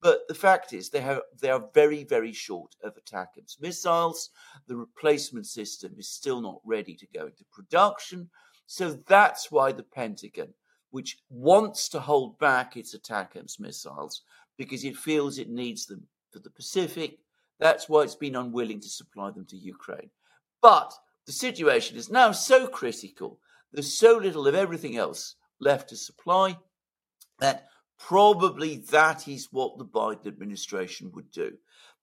But 0.00 0.28
the 0.28 0.34
fact 0.34 0.72
is, 0.72 0.90
they, 0.90 1.00
have, 1.00 1.20
they 1.40 1.50
are 1.50 1.68
very, 1.74 2.04
very 2.04 2.32
short 2.32 2.74
of 2.82 2.94
ATACMS 2.96 3.60
missiles. 3.60 4.30
The 4.66 4.76
replacement 4.76 5.46
system 5.46 5.94
is 5.98 6.08
still 6.08 6.40
not 6.40 6.60
ready 6.64 6.94
to 6.96 7.06
go 7.14 7.26
into 7.26 7.44
production. 7.52 8.30
So 8.66 8.92
that's 9.06 9.50
why 9.50 9.72
the 9.72 9.82
Pentagon, 9.82 10.54
which 10.90 11.18
wants 11.28 11.88
to 11.90 12.00
hold 12.00 12.38
back 12.38 12.76
its 12.76 12.94
ATACMS 12.96 13.58
missiles 13.58 14.22
because 14.56 14.84
it 14.84 14.96
feels 14.96 15.38
it 15.38 15.48
needs 15.48 15.86
them 15.86 16.06
for 16.30 16.38
the 16.38 16.50
Pacific, 16.50 17.18
that's 17.58 17.88
why 17.88 18.02
it's 18.02 18.14
been 18.14 18.36
unwilling 18.36 18.80
to 18.80 18.88
supply 18.88 19.30
them 19.30 19.46
to 19.46 19.56
Ukraine. 19.56 20.10
But 20.60 20.92
the 21.26 21.32
situation 21.32 21.96
is 21.96 22.10
now 22.10 22.32
so 22.32 22.66
critical. 22.66 23.38
There's 23.72 23.92
so 23.92 24.16
little 24.16 24.46
of 24.46 24.54
everything 24.54 24.96
else 24.96 25.36
left 25.60 25.88
to 25.90 25.96
supply 25.96 26.58
that 27.42 27.66
probably 27.98 28.76
that 28.90 29.26
is 29.26 29.48
what 29.50 29.76
the 29.76 29.84
Biden 29.84 30.26
administration 30.26 31.10
would 31.14 31.30
do. 31.30 31.58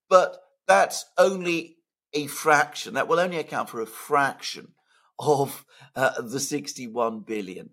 But 0.10 0.38
that's 0.68 1.06
only 1.18 1.78
a 2.14 2.28
fraction. 2.28 2.96
That 2.96 3.08
will 3.08 3.20
only 3.20 3.38
account 3.38 3.70
for 3.70 3.82
a 3.82 3.88
fraction 3.88 4.74
of 5.18 5.66
uh, 5.96 6.22
the 6.22 6.40
61 6.40 7.22
billion. 7.22 7.70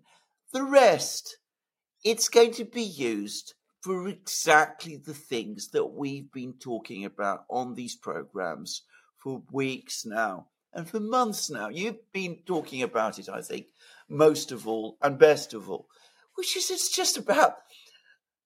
The 0.53 0.63
rest, 0.63 1.37
it's 2.03 2.29
going 2.29 2.53
to 2.53 2.65
be 2.65 2.83
used 2.83 3.53
for 3.81 4.07
exactly 4.07 4.97
the 4.97 5.13
things 5.13 5.69
that 5.69 5.85
we've 5.85 6.31
been 6.31 6.53
talking 6.53 7.05
about 7.05 7.45
on 7.49 7.75
these 7.75 7.95
programs 7.95 8.83
for 9.17 9.43
weeks 9.51 10.05
now 10.05 10.47
and 10.73 10.89
for 10.89 10.99
months 10.99 11.49
now. 11.49 11.67
You've 11.67 12.11
been 12.13 12.39
talking 12.45 12.81
about 12.81 13.19
it, 13.19 13.27
I 13.29 13.41
think, 13.41 13.67
most 14.07 14.51
of 14.51 14.67
all 14.67 14.97
and 15.01 15.19
best 15.19 15.53
of 15.53 15.69
all 15.69 15.87
which 16.37 16.55
is 16.55 16.69
it's 16.69 16.95
just 16.95 17.17
about 17.17 17.55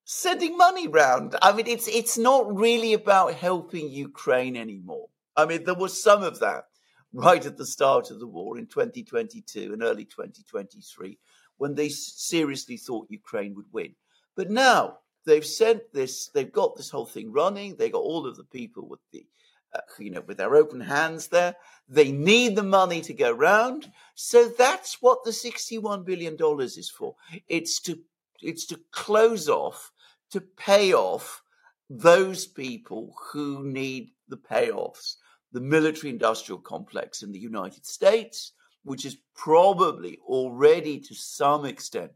sending 0.05 0.57
money 0.57 0.87
round. 0.87 1.35
I 1.41 1.51
mean, 1.51 1.67
it's 1.67 1.87
it's 1.87 2.17
not 2.17 2.55
really 2.55 2.93
about 2.93 3.33
helping 3.33 3.89
Ukraine 3.89 4.55
anymore. 4.55 5.09
I 5.35 5.45
mean, 5.45 5.65
there 5.65 5.75
was 5.75 6.01
some 6.01 6.23
of 6.23 6.39
that 6.39 6.65
right 7.13 7.45
at 7.45 7.57
the 7.57 7.65
start 7.65 8.09
of 8.09 8.19
the 8.19 8.27
war 8.27 8.57
in 8.57 8.67
2022 8.67 9.73
and 9.73 9.83
early 9.83 10.05
2023 10.05 11.19
when 11.57 11.75
they 11.75 11.89
seriously 11.89 12.77
thought 12.77 13.07
Ukraine 13.09 13.53
would 13.55 13.71
win. 13.71 13.93
But 14.35 14.49
now 14.49 14.99
they've 15.25 15.45
sent 15.45 15.81
this, 15.93 16.29
they've 16.29 16.51
got 16.51 16.75
this 16.75 16.89
whole 16.89 17.05
thing 17.05 17.31
running. 17.31 17.75
They 17.75 17.89
got 17.89 17.99
all 17.99 18.25
of 18.25 18.37
the 18.37 18.45
people 18.45 18.87
with 18.87 19.01
the 19.11 19.25
uh, 19.73 19.79
you 19.99 20.11
know, 20.11 20.21
with 20.27 20.37
their 20.37 20.55
open 20.55 20.81
hands 20.81 21.27
there. 21.29 21.55
They 21.87 22.11
need 22.11 22.55
the 22.55 22.63
money 22.63 22.99
to 23.01 23.13
go 23.13 23.31
round. 23.31 23.89
So 24.23 24.49
that's 24.49 25.01
what 25.01 25.23
the 25.23 25.31
$61 25.31 26.05
billion 26.05 26.37
is 26.61 26.91
for. 26.95 27.15
It's 27.49 27.79
to, 27.81 27.97
it's 28.39 28.67
to 28.67 28.79
close 28.91 29.49
off, 29.49 29.91
to 30.29 30.39
pay 30.39 30.93
off 30.93 31.41
those 31.89 32.45
people 32.45 33.15
who 33.33 33.63
need 33.63 34.11
the 34.29 34.37
payoffs. 34.37 35.15
The 35.53 35.59
military 35.59 36.11
industrial 36.11 36.59
complex 36.59 37.23
in 37.23 37.31
the 37.31 37.39
United 37.39 37.83
States, 37.87 38.51
which 38.83 39.05
is 39.05 39.17
probably 39.35 40.19
already 40.27 40.99
to 40.99 41.15
some 41.15 41.65
extent 41.65 42.11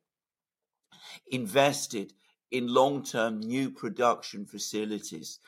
invested 1.31 2.13
in 2.51 2.67
long 2.67 3.03
term 3.03 3.39
new 3.39 3.71
production 3.71 4.45
facilities 4.45 5.39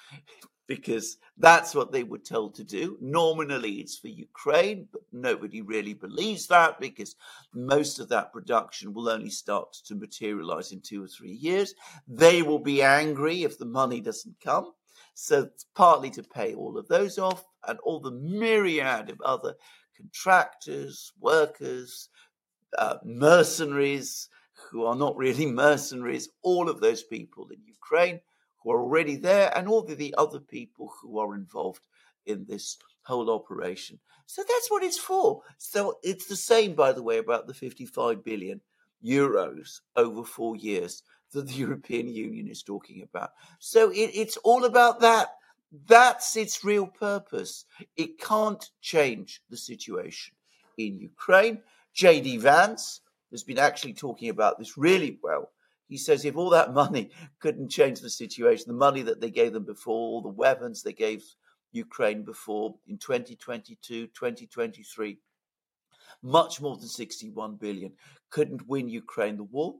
because 0.67 1.17
that's 1.37 1.73
what 1.73 1.91
they 1.91 2.03
were 2.03 2.17
told 2.17 2.53
to 2.55 2.63
do. 2.63 2.97
Nominally, 3.01 3.79
it's 3.79 3.97
for 3.97 4.09
Ukraine, 4.09 4.87
but 4.91 5.01
nobody 5.13 5.61
really 5.61 5.93
believes 5.93 6.45
that 6.47 6.79
because 6.79 7.15
most 7.53 7.99
of 7.99 8.09
that 8.09 8.33
production 8.33 8.93
will 8.93 9.09
only 9.09 9.29
start 9.29 9.73
to 9.85 9.95
materialize 9.95 10.73
in 10.73 10.81
two 10.81 11.03
or 11.03 11.07
three 11.07 11.31
years. 11.31 11.73
They 12.07 12.41
will 12.41 12.59
be 12.59 12.81
angry 12.81 13.43
if 13.43 13.57
the 13.57 13.65
money 13.65 14.01
doesn't 14.01 14.35
come. 14.43 14.73
So 15.13 15.43
it's 15.43 15.65
partly 15.73 16.09
to 16.11 16.23
pay 16.23 16.53
all 16.53 16.77
of 16.77 16.87
those 16.87 17.17
off 17.17 17.45
and 17.67 17.79
all 17.79 17.99
the 17.99 18.11
myriad 18.11 19.09
of 19.09 19.21
other 19.21 19.55
contractors, 19.95 21.11
workers, 21.19 22.09
uh, 22.77 22.97
mercenaries 23.03 24.29
who 24.69 24.85
are 24.85 24.95
not 24.95 25.15
really 25.15 25.45
mercenaries, 25.51 26.29
all 26.43 26.69
of 26.69 26.81
those 26.81 27.03
people 27.03 27.47
in 27.49 27.59
Ukraine 27.65 28.19
who 28.67 28.73
are 28.73 28.81
already 28.81 29.15
there, 29.15 29.57
and 29.57 29.67
all 29.69 29.81
the 29.81 30.13
other 30.17 30.39
people 30.39 30.91
who 31.01 31.17
are 31.19 31.35
involved 31.35 31.87
in 32.25 32.45
this 32.49 32.77
whole 33.03 33.29
operation. 33.29 33.97
So 34.25 34.43
that's 34.45 34.69
what 34.69 34.83
it's 34.83 34.99
for. 34.99 35.41
So 35.57 35.99
it's 36.03 36.27
the 36.27 36.35
same, 36.35 36.73
by 36.73 36.91
the 36.91 37.01
way, 37.01 37.17
about 37.17 37.47
the 37.47 37.53
55 37.53 38.25
billion 38.25 38.59
euros 39.03 39.79
over 39.95 40.25
four 40.25 40.57
years 40.57 41.03
that 41.31 41.47
the 41.47 41.53
European 41.65 42.09
Union 42.09 42.49
is 42.49 42.61
talking 42.61 43.03
about. 43.03 43.29
So 43.59 43.89
it, 43.89 44.11
it's 44.13 44.35
all 44.37 44.65
about 44.65 44.99
that. 44.99 45.29
That's 45.87 46.35
its 46.35 46.65
real 46.65 46.87
purpose. 46.87 47.63
It 47.95 48.19
can't 48.19 48.69
change 48.81 49.41
the 49.49 49.57
situation 49.57 50.33
in 50.77 50.99
Ukraine. 50.99 51.59
J.D. 51.93 52.37
Vance 52.37 52.99
has 53.31 53.43
been 53.43 53.59
actually 53.59 53.93
talking 53.93 54.27
about 54.27 54.59
this 54.59 54.77
really 54.77 55.19
well 55.23 55.51
he 55.87 55.97
says 55.97 56.25
if 56.25 56.35
all 56.35 56.49
that 56.49 56.73
money 56.73 57.11
couldn't 57.39 57.69
change 57.69 57.99
the 58.01 58.09
situation, 58.09 58.65
the 58.67 58.73
money 58.73 59.01
that 59.03 59.21
they 59.21 59.31
gave 59.31 59.53
them 59.53 59.65
before, 59.65 60.21
the 60.21 60.27
weapons 60.27 60.83
they 60.83 60.93
gave 60.93 61.23
Ukraine 61.71 62.23
before 62.23 62.75
in 62.87 62.97
2022, 62.97 64.07
2023, 64.07 65.19
much 66.23 66.61
more 66.61 66.77
than 66.77 66.87
61 66.87 67.55
billion, 67.55 67.93
couldn't 68.29 68.67
win 68.67 68.89
Ukraine 68.89 69.37
the 69.37 69.43
war. 69.43 69.75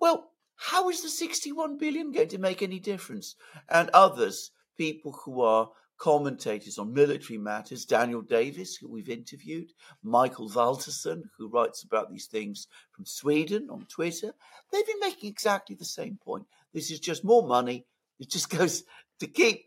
Well, 0.00 0.30
how 0.56 0.88
is 0.90 1.02
the 1.02 1.08
61 1.08 1.78
billion 1.78 2.12
going 2.12 2.28
to 2.28 2.38
make 2.38 2.62
any 2.62 2.78
difference? 2.78 3.36
And 3.68 3.90
others, 3.90 4.52
people 4.76 5.12
who 5.24 5.40
are 5.40 5.70
commentators 6.02 6.78
on 6.78 6.92
military 6.92 7.38
matters, 7.38 7.84
Daniel 7.84 8.22
Davis, 8.22 8.74
who 8.74 8.88
we've 8.88 9.08
interviewed, 9.08 9.72
Mikael 10.02 10.50
Valtersson, 10.50 11.22
who 11.38 11.46
writes 11.46 11.84
about 11.84 12.10
these 12.10 12.26
things 12.26 12.66
from 12.90 13.06
Sweden 13.06 13.68
on 13.70 13.86
Twitter, 13.88 14.34
they've 14.72 14.86
been 14.86 14.98
making 14.98 15.30
exactly 15.30 15.76
the 15.76 15.84
same 15.84 16.18
point. 16.20 16.44
This 16.74 16.90
is 16.90 16.98
just 16.98 17.22
more 17.22 17.46
money. 17.46 17.86
It 18.18 18.28
just 18.28 18.50
goes 18.58 18.82
to 19.20 19.28
keep 19.28 19.66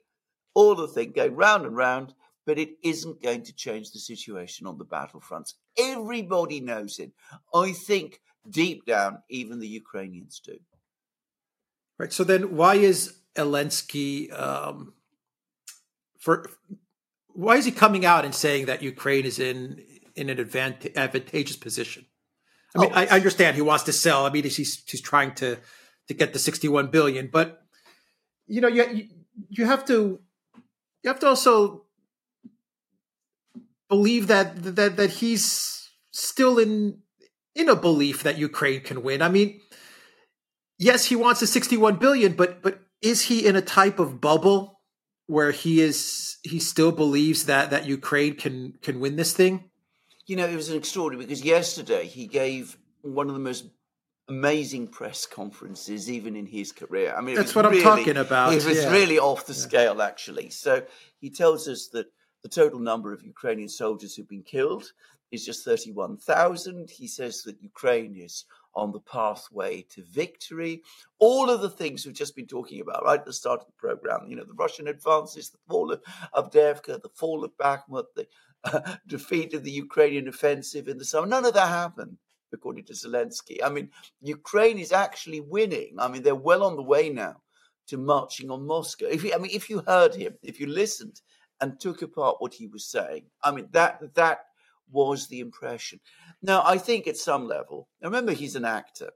all 0.53 0.75
the 0.75 0.89
thing 0.89 1.13
going 1.15 1.37
round 1.37 1.65
and 1.65 1.77
round, 1.77 2.13
but 2.45 2.59
it 2.59 2.71
isn't 2.83 3.23
going 3.23 3.43
to 3.43 3.55
change 3.55 3.91
the 3.91 3.99
situation 3.99 4.67
on 4.67 4.77
the 4.77 4.85
battlefronts. 4.85 5.53
Everybody 5.79 6.59
knows 6.59 6.99
it. 6.99 7.13
I 7.53 7.71
think 7.71 8.19
deep 8.49 8.85
down, 8.85 9.19
even 9.29 9.59
the 9.59 9.69
Ukrainians 9.69 10.41
do. 10.43 10.57
Right. 11.97 12.11
So 12.11 12.25
then, 12.25 12.57
why 12.57 12.75
is 12.75 13.19
Zelensky 13.37 14.37
um, 14.37 14.91
for 16.25 16.49
why 17.33 17.57
is 17.57 17.65
he 17.65 17.71
coming 17.71 18.03
out 18.03 18.25
and 18.25 18.33
saying 18.33 18.65
that 18.65 18.81
Ukraine 18.81 19.25
is 19.25 19.37
in 19.37 19.79
in 20.15 20.31
an 20.31 20.39
advantageous 20.39 21.55
position? 21.55 22.07
I 22.75 22.79
mean, 22.79 22.91
oh, 22.91 22.95
I, 22.95 23.05
understand 23.07 23.55
he 23.55 23.61
wants 23.61 23.83
to 23.83 23.93
sell. 23.93 24.25
I 24.25 24.31
mean, 24.31 24.43
he's 24.43 24.83
he's 24.89 25.01
trying 25.01 25.35
to 25.35 25.57
to 26.07 26.13
get 26.15 26.33
the 26.33 26.39
sixty 26.39 26.67
one 26.67 26.87
billion, 26.87 27.29
but 27.31 27.61
you 28.47 28.59
know, 28.59 28.67
you 28.67 29.07
you 29.49 29.65
have 29.65 29.85
to 29.85 30.19
you 31.03 31.07
have 31.11 31.19
to 31.19 31.27
also 31.27 31.85
believe 33.87 34.25
that 34.25 34.75
that 34.75 34.97
that 34.97 35.11
he's 35.21 35.91
still 36.09 36.57
in 36.57 37.01
in 37.53 37.69
a 37.69 37.75
belief 37.75 38.23
that 38.23 38.39
Ukraine 38.39 38.81
can 38.81 39.03
win. 39.03 39.21
I 39.21 39.29
mean, 39.29 39.61
yes, 40.79 41.05
he 41.05 41.15
wants 41.15 41.39
the 41.39 41.47
sixty 41.47 41.77
one 41.77 41.97
billion, 41.97 42.33
but 42.33 42.63
but 42.63 42.79
is 42.99 43.21
he 43.29 43.45
in 43.45 43.55
a 43.55 43.61
type 43.61 43.99
of 43.99 44.19
bubble 44.19 44.74
where 45.27 45.51
he 45.51 45.81
is 45.81 46.37
he 46.43 46.59
still 46.59 46.91
believes 46.91 47.45
that 47.45 47.69
that 47.71 47.85
Ukraine 47.85 48.35
can 48.35 48.73
can 48.81 48.99
win 48.99 49.15
this 49.15 49.33
thing? 49.33 49.69
You 50.27 50.35
know, 50.35 50.47
it 50.47 50.55
was 50.55 50.69
an 50.69 50.77
extraordinary 50.77 51.25
because 51.25 51.43
yesterday 51.43 52.07
he 52.07 52.27
gave 52.27 52.77
one 53.01 53.27
of 53.27 53.33
the 53.33 53.39
most 53.39 53.65
amazing 54.27 54.87
press 54.87 55.25
conferences 55.25 56.09
even 56.09 56.35
in 56.35 56.47
his 56.47 56.71
career. 56.71 57.13
I 57.15 57.21
mean, 57.21 57.35
that's 57.35 57.53
what 57.53 57.65
really, 57.65 57.77
I'm 57.77 57.97
talking 57.97 58.17
about. 58.17 58.53
It 58.53 58.65
was 58.65 58.83
yeah. 58.83 58.91
really 58.91 59.19
off 59.19 59.45
the 59.45 59.53
yeah. 59.53 59.59
scale, 59.59 60.01
actually. 60.01 60.49
So 60.49 60.83
he 61.19 61.29
tells 61.29 61.67
us 61.67 61.87
that 61.89 62.07
the 62.41 62.49
total 62.49 62.79
number 62.79 63.13
of 63.13 63.23
Ukrainian 63.23 63.69
soldiers 63.69 64.15
who've 64.15 64.27
been 64.27 64.43
killed 64.43 64.91
is 65.31 65.45
just 65.45 65.65
31,000. 65.65 66.89
He 66.89 67.07
says 67.07 67.41
that 67.43 67.61
Ukraine 67.61 68.15
is 68.15 68.45
on 68.75 68.91
the 68.91 68.99
pathway 68.99 69.81
to 69.89 70.03
victory. 70.03 70.83
All 71.19 71.49
of 71.49 71.61
the 71.61 71.69
things 71.69 72.05
we've 72.05 72.15
just 72.15 72.35
been 72.35 72.47
talking 72.47 72.81
about 72.81 73.03
right 73.05 73.19
at 73.19 73.25
the 73.25 73.33
start 73.33 73.61
of 73.61 73.67
the 73.67 73.73
program, 73.73 74.27
you 74.27 74.35
know, 74.35 74.43
the 74.43 74.53
Russian 74.53 74.87
advances, 74.87 75.49
the 75.49 75.57
fall 75.67 75.91
of 75.91 76.01
Avdiivka, 76.35 77.01
the 77.01 77.09
fall 77.13 77.43
of 77.43 77.51
Bakhmut, 77.57 78.05
the 78.15 78.27
uh, 78.65 78.95
defeat 79.07 79.53
of 79.53 79.63
the 79.63 79.71
Ukrainian 79.71 80.27
offensive 80.27 80.87
in 80.87 80.97
the 80.97 81.05
summer. 81.05 81.27
None 81.27 81.45
of 81.45 81.53
that 81.53 81.69
happened, 81.69 82.17
according 82.53 82.85
to 82.85 82.93
Zelensky. 82.93 83.57
I 83.63 83.69
mean, 83.69 83.89
Ukraine 84.21 84.79
is 84.79 84.91
actually 84.91 85.41
winning. 85.41 85.95
I 85.99 86.07
mean, 86.07 86.23
they're 86.23 86.35
well 86.35 86.63
on 86.63 86.75
the 86.75 86.83
way 86.83 87.09
now 87.09 87.41
to 87.87 87.97
marching 87.97 88.49
on 88.49 88.65
Moscow. 88.65 89.05
If 89.05 89.23
you, 89.23 89.33
I 89.33 89.37
mean, 89.37 89.51
if 89.53 89.69
you 89.69 89.83
heard 89.87 90.15
him, 90.15 90.33
if 90.41 90.59
you 90.59 90.67
listened 90.67 91.21
and 91.61 91.79
took 91.79 92.01
apart 92.01 92.37
what 92.39 92.53
he 92.53 92.67
was 92.67 92.85
saying, 92.85 93.25
I 93.43 93.51
mean, 93.51 93.67
that 93.71 94.01
that 94.15 94.39
was 94.91 95.27
the 95.27 95.39
impression. 95.39 95.99
Now, 96.41 96.63
I 96.65 96.77
think 96.77 97.07
at 97.07 97.17
some 97.17 97.47
level, 97.47 97.87
remember, 98.01 98.33
he's 98.33 98.55
an 98.55 98.65
actor. 98.65 99.11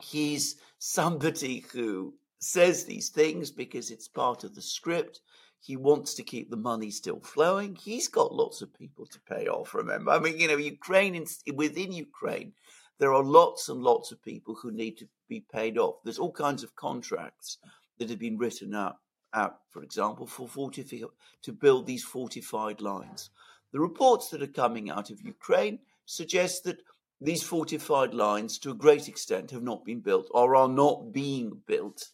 He's 0.00 0.56
somebody 0.78 1.64
who 1.72 2.14
says 2.40 2.84
these 2.84 3.08
things 3.08 3.50
because 3.50 3.90
it's 3.90 4.08
part 4.08 4.44
of 4.44 4.54
the 4.54 4.62
script. 4.62 5.20
He 5.60 5.76
wants 5.76 6.14
to 6.14 6.22
keep 6.22 6.50
the 6.50 6.58
money 6.58 6.90
still 6.90 7.20
flowing. 7.20 7.74
He's 7.74 8.08
got 8.08 8.34
lots 8.34 8.60
of 8.60 8.74
people 8.74 9.06
to 9.06 9.20
pay 9.20 9.46
off, 9.46 9.74
remember. 9.74 10.10
I 10.10 10.18
mean, 10.18 10.38
you 10.38 10.48
know, 10.48 10.58
Ukraine, 10.58 11.24
within 11.54 11.90
Ukraine, 11.92 12.52
there 12.98 13.14
are 13.14 13.24
lots 13.24 13.68
and 13.68 13.82
lots 13.82 14.12
of 14.12 14.22
people 14.22 14.54
who 14.54 14.70
need 14.70 14.98
to 14.98 15.08
be 15.28 15.40
paid 15.40 15.78
off. 15.78 15.96
There's 16.04 16.18
all 16.18 16.32
kinds 16.32 16.62
of 16.62 16.76
contracts 16.76 17.58
that 17.98 18.10
have 18.10 18.18
been 18.18 18.36
written 18.36 18.74
up, 18.74 19.00
out, 19.32 19.60
for 19.70 19.82
example, 19.82 20.26
for 20.26 20.46
fortifi- 20.46 21.08
to 21.42 21.52
build 21.52 21.86
these 21.86 22.04
fortified 22.04 22.80
lines. 22.80 23.30
The 23.74 23.80
reports 23.80 24.28
that 24.28 24.40
are 24.40 24.46
coming 24.46 24.88
out 24.88 25.10
of 25.10 25.20
Ukraine 25.20 25.80
suggest 26.06 26.62
that 26.62 26.80
these 27.20 27.42
fortified 27.42 28.14
lines, 28.14 28.56
to 28.60 28.70
a 28.70 28.74
great 28.74 29.08
extent, 29.08 29.50
have 29.50 29.64
not 29.64 29.84
been 29.84 29.98
built 29.98 30.28
or 30.30 30.54
are 30.54 30.68
not 30.68 31.12
being 31.12 31.60
built 31.66 32.10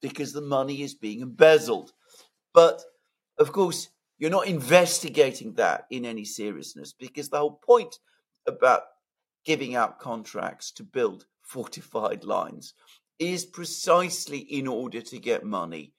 because 0.00 0.32
the 0.32 0.40
money 0.40 0.82
is 0.82 0.94
being 0.94 1.20
embezzled. 1.20 1.92
But 2.54 2.80
of 3.38 3.50
course, 3.50 3.88
you're 4.18 4.30
not 4.30 4.46
investigating 4.46 5.54
that 5.54 5.86
in 5.90 6.04
any 6.04 6.24
seriousness 6.24 6.92
because 6.92 7.28
the 7.28 7.38
whole 7.38 7.58
point 7.66 7.98
about 8.46 8.82
giving 9.44 9.74
out 9.74 9.98
contracts 9.98 10.70
to 10.72 10.84
build 10.84 11.26
fortified 11.42 12.22
lines 12.22 12.74
is 13.18 13.44
precisely 13.44 14.38
in 14.38 14.68
order 14.68 15.00
to 15.00 15.18
get 15.18 15.42
money 15.44 15.92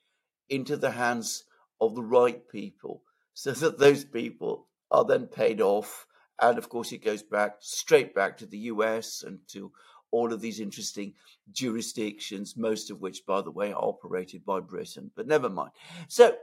into 0.47 0.77
the 0.77 0.91
hands 0.91 1.43
of 1.81 1.95
the 1.95 2.03
right 2.03 2.47
people 2.47 3.03
so 3.33 3.51
that 3.51 3.77
those 3.77 4.05
people 4.05 4.69
are 4.91 5.05
then 5.05 5.27
paid 5.27 5.61
off. 5.61 6.05
And 6.39 6.57
of 6.57 6.69
course, 6.69 6.91
it 6.91 7.03
goes 7.03 7.23
back 7.23 7.55
straight 7.59 8.13
back 8.13 8.37
to 8.37 8.45
the 8.45 8.57
US 8.59 9.23
and 9.23 9.39
to 9.49 9.71
all 10.11 10.33
of 10.33 10.41
these 10.41 10.59
interesting 10.59 11.13
jurisdictions, 11.51 12.57
most 12.57 12.91
of 12.91 12.99
which, 12.99 13.25
by 13.25 13.41
the 13.41 13.51
way, 13.51 13.71
are 13.71 13.83
operated 13.83 14.45
by 14.45 14.59
Britain. 14.59 15.09
But 15.15 15.27
never 15.27 15.49
mind. 15.49 15.71
So, 16.07 16.35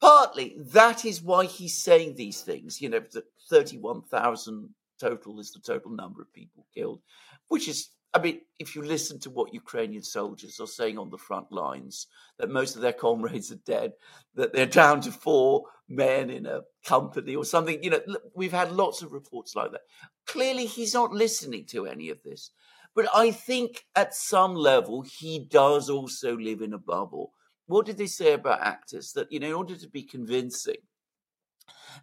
partly 0.00 0.56
that 0.58 1.04
is 1.04 1.22
why 1.22 1.46
he's 1.46 1.82
saying 1.82 2.14
these 2.14 2.42
things. 2.42 2.80
You 2.80 2.90
know, 2.90 3.00
the 3.00 3.24
31,000 3.48 4.68
total 5.00 5.40
is 5.40 5.50
the 5.50 5.60
total 5.60 5.90
number 5.90 6.20
of 6.20 6.32
people 6.32 6.66
killed, 6.74 7.00
which 7.48 7.68
is 7.68 7.90
I 8.14 8.20
mean, 8.20 8.42
if 8.60 8.76
you 8.76 8.82
listen 8.82 9.18
to 9.20 9.30
what 9.30 9.52
Ukrainian 9.52 10.02
soldiers 10.02 10.60
are 10.60 10.68
saying 10.68 10.98
on 10.98 11.10
the 11.10 11.18
front 11.18 11.50
lines, 11.50 12.06
that 12.38 12.48
most 12.48 12.76
of 12.76 12.82
their 12.82 12.92
comrades 12.92 13.50
are 13.50 13.56
dead, 13.66 13.92
that 14.36 14.52
they're 14.52 14.66
down 14.66 15.00
to 15.02 15.10
four 15.10 15.64
men 15.88 16.30
in 16.30 16.46
a 16.46 16.60
company 16.86 17.34
or 17.34 17.44
something, 17.44 17.82
you 17.82 17.90
know, 17.90 18.00
we've 18.34 18.52
had 18.52 18.70
lots 18.70 19.02
of 19.02 19.12
reports 19.12 19.56
like 19.56 19.72
that. 19.72 19.80
Clearly, 20.26 20.66
he's 20.66 20.94
not 20.94 21.12
listening 21.12 21.66
to 21.66 21.86
any 21.86 22.08
of 22.08 22.22
this. 22.22 22.52
But 22.94 23.08
I 23.12 23.32
think 23.32 23.84
at 23.96 24.14
some 24.14 24.54
level, 24.54 25.02
he 25.02 25.46
does 25.50 25.90
also 25.90 26.36
live 26.36 26.62
in 26.62 26.72
a 26.72 26.78
bubble. 26.78 27.32
What 27.66 27.86
did 27.86 27.98
they 27.98 28.06
say 28.06 28.34
about 28.34 28.62
actors? 28.62 29.12
That, 29.14 29.32
you 29.32 29.40
know, 29.40 29.48
in 29.48 29.54
order 29.54 29.76
to 29.76 29.88
be 29.88 30.04
convincing, 30.04 30.76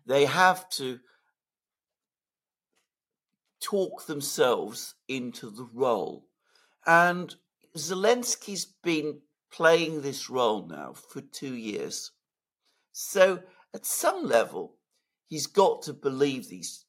they 0.05 0.25
have 0.25 0.67
to 0.71 0.99
talk 3.61 4.05
themselves 4.05 4.95
into 5.07 5.49
the 5.49 5.67
role. 5.73 6.25
And 6.85 7.33
Zelensky's 7.77 8.65
been 8.65 9.19
playing 9.51 10.01
this 10.01 10.29
role 10.29 10.65
now 10.65 10.93
for 10.93 11.21
two 11.21 11.55
years. 11.55 12.11
So, 12.91 13.43
at 13.73 13.85
some 13.85 14.25
level, 14.25 14.75
he's 15.27 15.47
got 15.47 15.83
to 15.83 15.93
believe 15.93 16.49
these 16.49 16.85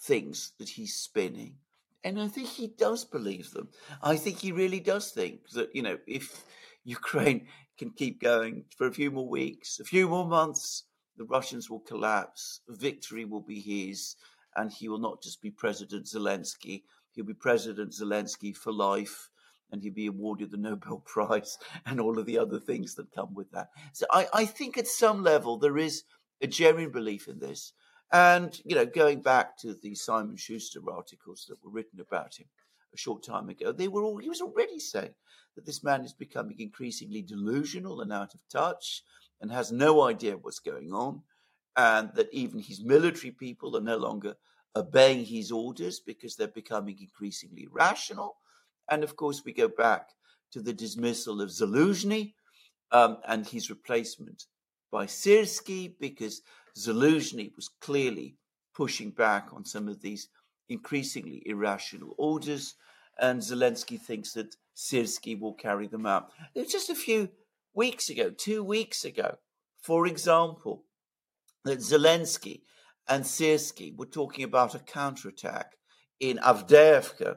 things 0.00 0.52
that 0.58 0.68
he's 0.68 0.94
spinning. 0.94 1.56
And 2.04 2.20
I 2.20 2.28
think 2.28 2.48
he 2.48 2.68
does 2.68 3.04
believe 3.04 3.52
them. 3.52 3.68
I 4.02 4.16
think 4.16 4.38
he 4.38 4.52
really 4.52 4.80
does 4.80 5.10
think 5.10 5.48
that, 5.50 5.74
you 5.74 5.82
know, 5.82 5.98
if 6.06 6.44
Ukraine 6.84 7.46
can 7.78 7.90
keep 7.90 8.20
going 8.20 8.64
for 8.76 8.86
a 8.86 8.92
few 8.92 9.10
more 9.10 9.28
weeks, 9.28 9.80
a 9.80 9.84
few 9.84 10.08
more 10.08 10.26
months, 10.26 10.84
the 11.16 11.24
Russians 11.24 11.70
will 11.70 11.80
collapse, 11.80 12.60
victory 12.68 13.24
will 13.24 13.40
be 13.40 13.60
his, 13.60 14.16
and 14.56 14.72
he 14.72 14.88
will 14.88 14.98
not 14.98 15.22
just 15.22 15.40
be 15.40 15.50
President 15.50 16.06
Zelensky, 16.06 16.82
he'll 17.12 17.24
be 17.24 17.34
President 17.34 17.92
Zelensky 17.92 18.56
for 18.56 18.72
life, 18.72 19.30
and 19.70 19.82
he'll 19.82 19.92
be 19.92 20.06
awarded 20.06 20.50
the 20.50 20.56
Nobel 20.58 21.02
Prize 21.04 21.58
and 21.86 22.00
all 22.00 22.18
of 22.18 22.26
the 22.26 22.38
other 22.38 22.60
things 22.60 22.94
that 22.94 23.14
come 23.14 23.34
with 23.34 23.50
that. 23.52 23.70
So 23.92 24.06
I, 24.10 24.28
I 24.32 24.44
think 24.44 24.76
at 24.78 24.86
some 24.86 25.22
level 25.22 25.56
there 25.56 25.78
is 25.78 26.04
a 26.40 26.46
genuine 26.46 26.90
belief 26.90 27.28
in 27.28 27.38
this. 27.38 27.72
And, 28.12 28.60
you 28.64 28.74
know, 28.74 28.84
going 28.84 29.22
back 29.22 29.56
to 29.58 29.74
the 29.74 29.94
Simon 29.94 30.36
Shuster 30.36 30.80
articles 30.92 31.46
that 31.48 31.64
were 31.64 31.70
written 31.70 31.98
about 32.00 32.36
him 32.36 32.46
a 32.92 32.98
short 32.98 33.22
time 33.22 33.48
ago, 33.48 33.72
they 33.72 33.88
were 33.88 34.02
all, 34.02 34.18
he 34.18 34.28
was 34.28 34.42
already 34.42 34.78
saying 34.78 35.14
that 35.56 35.64
this 35.64 35.82
man 35.82 36.04
is 36.04 36.12
becoming 36.12 36.60
increasingly 36.60 37.22
delusional 37.22 38.02
and 38.02 38.12
out 38.12 38.34
of 38.34 38.40
touch 38.50 39.02
and 39.40 39.50
has 39.50 39.72
no 39.72 40.02
idea 40.02 40.36
what's 40.36 40.58
going 40.58 40.92
on 40.92 41.22
and 41.76 42.10
that 42.14 42.28
even 42.32 42.60
his 42.60 42.82
military 42.82 43.30
people 43.30 43.76
are 43.76 43.80
no 43.80 43.96
longer 43.96 44.34
obeying 44.76 45.24
his 45.24 45.50
orders 45.50 46.00
because 46.00 46.36
they're 46.36 46.48
becoming 46.48 46.96
increasingly 47.00 47.66
rational. 47.70 48.36
And 48.90 49.04
of 49.04 49.16
course, 49.16 49.42
we 49.44 49.52
go 49.52 49.68
back 49.68 50.08
to 50.52 50.60
the 50.60 50.72
dismissal 50.72 51.40
of 51.40 51.50
Zaluzhny 51.50 52.34
um, 52.90 53.18
and 53.26 53.46
his 53.46 53.70
replacement 53.70 54.44
by 54.90 55.06
Syrskyi 55.06 55.94
because 55.98 56.42
Zaluzhny 56.78 57.54
was 57.56 57.70
clearly 57.80 58.36
pushing 58.74 59.10
back 59.10 59.48
on 59.52 59.64
some 59.64 59.88
of 59.88 60.00
these 60.00 60.28
increasingly 60.68 61.42
irrational 61.44 62.14
orders, 62.18 62.74
and 63.18 63.40
Zelensky 63.40 64.00
thinks 64.00 64.32
that 64.32 64.56
Syrskyi 64.76 65.38
will 65.38 65.54
carry 65.54 65.86
them 65.86 66.06
out. 66.06 66.30
It 66.54 66.60
was 66.60 66.72
just 66.72 66.90
a 66.90 66.94
few 66.94 67.28
weeks 67.74 68.08
ago, 68.08 68.30
two 68.30 68.64
weeks 68.64 69.04
ago, 69.04 69.36
for 69.82 70.06
example, 70.06 70.84
that 71.64 71.78
Zelensky 71.78 72.62
and 73.08 73.24
Syrskyi 73.24 73.96
were 73.96 74.06
talking 74.06 74.44
about 74.44 74.74
a 74.74 74.78
counterattack 74.78 75.76
in 76.20 76.38
Avdiivka 76.38 77.36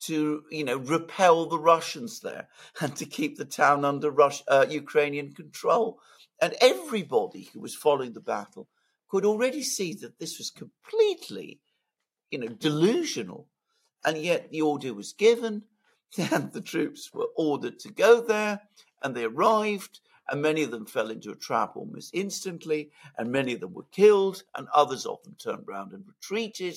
to, 0.00 0.42
you 0.50 0.64
know, 0.64 0.76
repel 0.76 1.46
the 1.46 1.58
Russians 1.58 2.20
there 2.20 2.48
and 2.80 2.94
to 2.96 3.04
keep 3.04 3.36
the 3.36 3.44
town 3.44 3.84
under 3.84 4.10
Rus- 4.10 4.44
uh, 4.48 4.66
Ukrainian 4.68 5.32
control. 5.34 6.00
And 6.40 6.54
everybody 6.60 7.50
who 7.52 7.60
was 7.60 7.74
following 7.74 8.12
the 8.12 8.20
battle 8.20 8.68
could 9.08 9.24
already 9.24 9.62
see 9.62 9.94
that 9.94 10.18
this 10.18 10.38
was 10.38 10.50
completely, 10.50 11.60
you 12.30 12.38
know, 12.38 12.48
delusional. 12.48 13.48
And 14.04 14.18
yet 14.18 14.50
the 14.50 14.62
order 14.62 14.94
was 14.94 15.12
given, 15.12 15.64
and 16.32 16.52
the 16.52 16.60
troops 16.60 17.10
were 17.12 17.28
ordered 17.36 17.78
to 17.80 17.92
go 17.92 18.20
there, 18.20 18.60
and 19.02 19.14
they 19.14 19.24
arrived, 19.24 20.00
and 20.28 20.42
many 20.42 20.62
of 20.62 20.70
them 20.70 20.86
fell 20.86 21.10
into 21.10 21.30
a 21.30 21.36
trap 21.36 21.76
almost 21.76 22.14
instantly, 22.14 22.90
and 23.16 23.30
many 23.30 23.54
of 23.54 23.60
them 23.60 23.74
were 23.74 23.86
killed, 23.92 24.42
and 24.56 24.68
others 24.74 25.06
of 25.06 25.22
them 25.22 25.36
turned 25.38 25.64
around 25.68 25.92
and 25.92 26.04
retreated. 26.06 26.76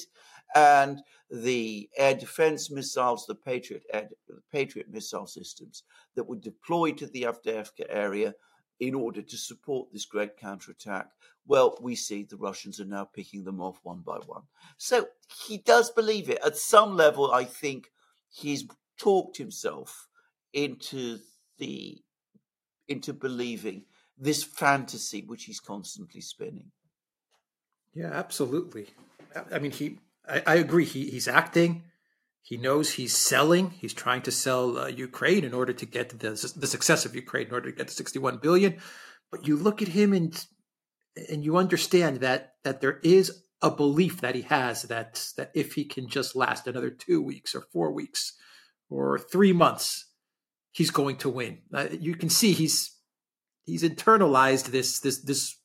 And 0.56 1.02
the 1.30 1.90
air 1.98 2.14
defense 2.14 2.70
missiles, 2.70 3.26
the 3.26 3.36
Patriot, 3.36 3.84
air, 3.94 4.10
the 4.28 4.42
Patriot 4.52 4.90
missile 4.92 5.28
systems 5.28 5.84
that 6.16 6.28
were 6.28 6.36
deployed 6.36 6.98
to 6.98 7.08
the 7.08 7.24
Avdiivka 7.24 7.86
area 7.90 8.36
in 8.80 8.96
order 8.96 9.22
to 9.22 9.38
support 9.38 9.88
this 9.94 10.06
great 10.06 10.38
counterattack, 10.38 11.08
well, 11.48 11.78
we 11.82 11.96
see 11.96 12.24
the 12.24 12.38
Russians 12.38 12.80
are 12.80 12.86
now 12.86 13.06
picking 13.06 13.44
them 13.44 13.62
off 13.62 13.80
one 13.84 14.00
by 14.00 14.18
one. 14.26 14.44
So 14.78 15.08
he 15.46 15.60
does 15.60 15.92
believe 15.92 16.30
it. 16.30 16.40
At 16.44 16.58
some 16.58 16.96
level, 16.96 17.32
I 17.32 17.46
think 17.46 17.92
he's 18.30 18.66
talked 18.98 19.38
himself 19.38 20.08
into 20.54 21.20
the 21.58 22.02
into 22.91 23.13
believing 23.13 23.84
this 24.17 24.43
fantasy 24.43 25.21
which 25.21 25.45
he's 25.45 25.60
constantly 25.60 26.21
spinning. 26.21 26.71
Yeah, 27.93 28.12
absolutely. 28.12 28.88
I 29.51 29.60
mean, 29.60 29.71
he. 29.71 29.99
I, 30.27 30.43
I 30.45 30.56
agree. 30.56 30.86
He, 30.86 31.10
he's 31.10 31.27
acting. 31.27 31.84
He 32.43 32.58
knows 32.58 32.93
he's 32.93 33.15
selling. 33.15 33.71
He's 33.71 33.93
trying 33.93 34.21
to 34.23 34.32
sell 34.32 34.77
uh, 34.77 34.88
Ukraine 34.88 35.43
in 35.43 35.54
order 35.54 35.73
to 35.73 35.86
get 35.86 36.10
the 36.10 36.32
the 36.56 36.67
success 36.67 37.06
of 37.06 37.15
Ukraine, 37.15 37.47
in 37.47 37.54
order 37.54 37.71
to 37.71 37.77
get 37.77 37.88
to 37.88 37.93
61 37.93 38.38
billion. 38.38 38.77
But 39.32 39.47
you 39.47 39.56
look 39.58 39.82
at 39.82 39.89
him 39.89 40.13
and 40.13 40.45
and 41.30 41.43
you 41.43 41.58
understand 41.58 42.17
that 42.17 42.56
that 42.63 42.82
there 42.82 42.99
is 43.04 43.43
a 43.62 43.69
belief 43.69 44.21
that 44.21 44.36
he 44.36 44.41
has 44.43 44.84
that 44.84 45.27
that 45.38 45.51
if 45.54 45.73
he 45.73 45.86
can 45.86 46.08
just 46.08 46.36
last 46.36 46.67
another 46.67 46.89
two 46.89 47.21
weeks 47.21 47.54
or 47.54 47.62
four 47.62 47.91
weeks 47.91 48.34
or 48.89 49.19
three 49.19 49.54
months, 49.54 50.06
he's 50.72 50.92
going 50.92 51.18
to 51.18 51.30
win. 51.30 51.60
Uh, 51.74 51.88
you 51.92 52.16
can 52.16 52.30
see 52.30 52.54
he's 52.54 52.96
he's 53.66 53.84
internalized 53.84 54.68
this 54.68 55.00
this 55.00 55.20
this. 55.20 55.58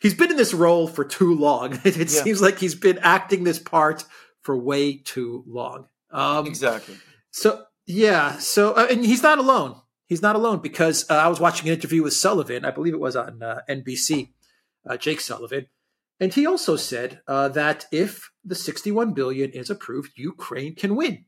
He's 0.00 0.14
been 0.14 0.30
in 0.30 0.36
this 0.36 0.54
role 0.54 0.86
for 0.86 1.04
too 1.04 1.34
long. 1.34 1.72
It, 1.84 1.96
it 1.96 2.12
yeah. 2.12 2.22
seems 2.22 2.40
like 2.40 2.58
he's 2.58 2.74
been 2.74 2.98
acting 2.98 3.44
this 3.44 3.58
part 3.58 4.04
for 4.42 4.56
way 4.56 4.98
too 4.98 5.44
long. 5.46 5.88
Um, 6.10 6.46
exactly. 6.46 6.96
So 7.30 7.64
yeah. 7.86 8.38
So 8.38 8.72
uh, 8.72 8.88
and 8.90 9.04
he's 9.04 9.22
not 9.22 9.38
alone. 9.38 9.80
He's 10.06 10.22
not 10.22 10.36
alone 10.36 10.60
because 10.60 11.08
uh, 11.10 11.14
I 11.14 11.28
was 11.28 11.40
watching 11.40 11.68
an 11.68 11.74
interview 11.74 12.02
with 12.02 12.14
Sullivan. 12.14 12.64
I 12.64 12.70
believe 12.70 12.94
it 12.94 13.00
was 13.00 13.16
on 13.16 13.42
uh, 13.42 13.60
NBC. 13.68 14.30
Uh, 14.88 14.96
Jake 14.96 15.20
Sullivan, 15.20 15.66
and 16.20 16.32
he 16.32 16.46
also 16.46 16.76
said 16.76 17.20
uh, 17.26 17.48
that 17.48 17.86
if 17.92 18.30
the 18.44 18.54
61 18.54 19.12
billion 19.12 19.50
is 19.50 19.68
approved, 19.70 20.12
Ukraine 20.16 20.74
can 20.74 20.96
win. 20.96 21.26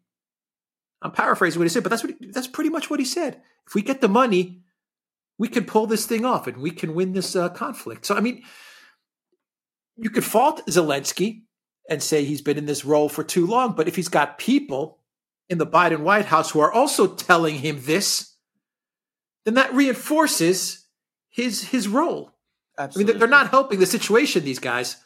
I'm 1.02 1.12
paraphrasing 1.12 1.58
what 1.58 1.64
he 1.64 1.70
said, 1.70 1.82
but 1.82 1.90
that's 1.90 2.04
what 2.04 2.14
he, 2.18 2.26
that's 2.30 2.46
pretty 2.46 2.70
much 2.70 2.90
what 2.90 3.00
he 3.00 3.06
said. 3.06 3.40
If 3.66 3.74
we 3.74 3.82
get 3.82 4.00
the 4.00 4.08
money, 4.08 4.62
we 5.38 5.48
can 5.48 5.64
pull 5.64 5.86
this 5.86 6.06
thing 6.06 6.24
off 6.24 6.46
and 6.46 6.58
we 6.58 6.70
can 6.70 6.94
win 6.94 7.12
this 7.12 7.34
uh, 7.34 7.48
conflict. 7.48 8.04
So 8.06 8.16
I 8.16 8.20
mean, 8.20 8.42
you 9.96 10.10
could 10.10 10.24
fault 10.24 10.66
Zelensky 10.66 11.42
and 11.88 12.02
say 12.02 12.24
he's 12.24 12.42
been 12.42 12.58
in 12.58 12.66
this 12.66 12.84
role 12.84 13.08
for 13.08 13.24
too 13.24 13.46
long, 13.46 13.72
but 13.72 13.88
if 13.88 13.96
he's 13.96 14.08
got 14.08 14.38
people 14.38 14.98
in 15.48 15.58
the 15.58 15.66
Biden 15.66 16.00
White 16.00 16.26
House 16.26 16.50
who 16.50 16.60
are 16.60 16.72
also 16.72 17.06
telling 17.06 17.56
him 17.56 17.80
this, 17.82 18.34
then 19.44 19.54
that 19.54 19.74
reinforces 19.74 20.86
his 21.28 21.64
his 21.64 21.88
role. 21.88 22.32
Absolutely. 22.78 23.12
I 23.12 23.14
mean, 23.14 23.18
they're 23.18 23.28
not 23.28 23.50
helping 23.50 23.80
the 23.80 23.86
situation. 23.86 24.44
These 24.44 24.58
guys. 24.58 24.96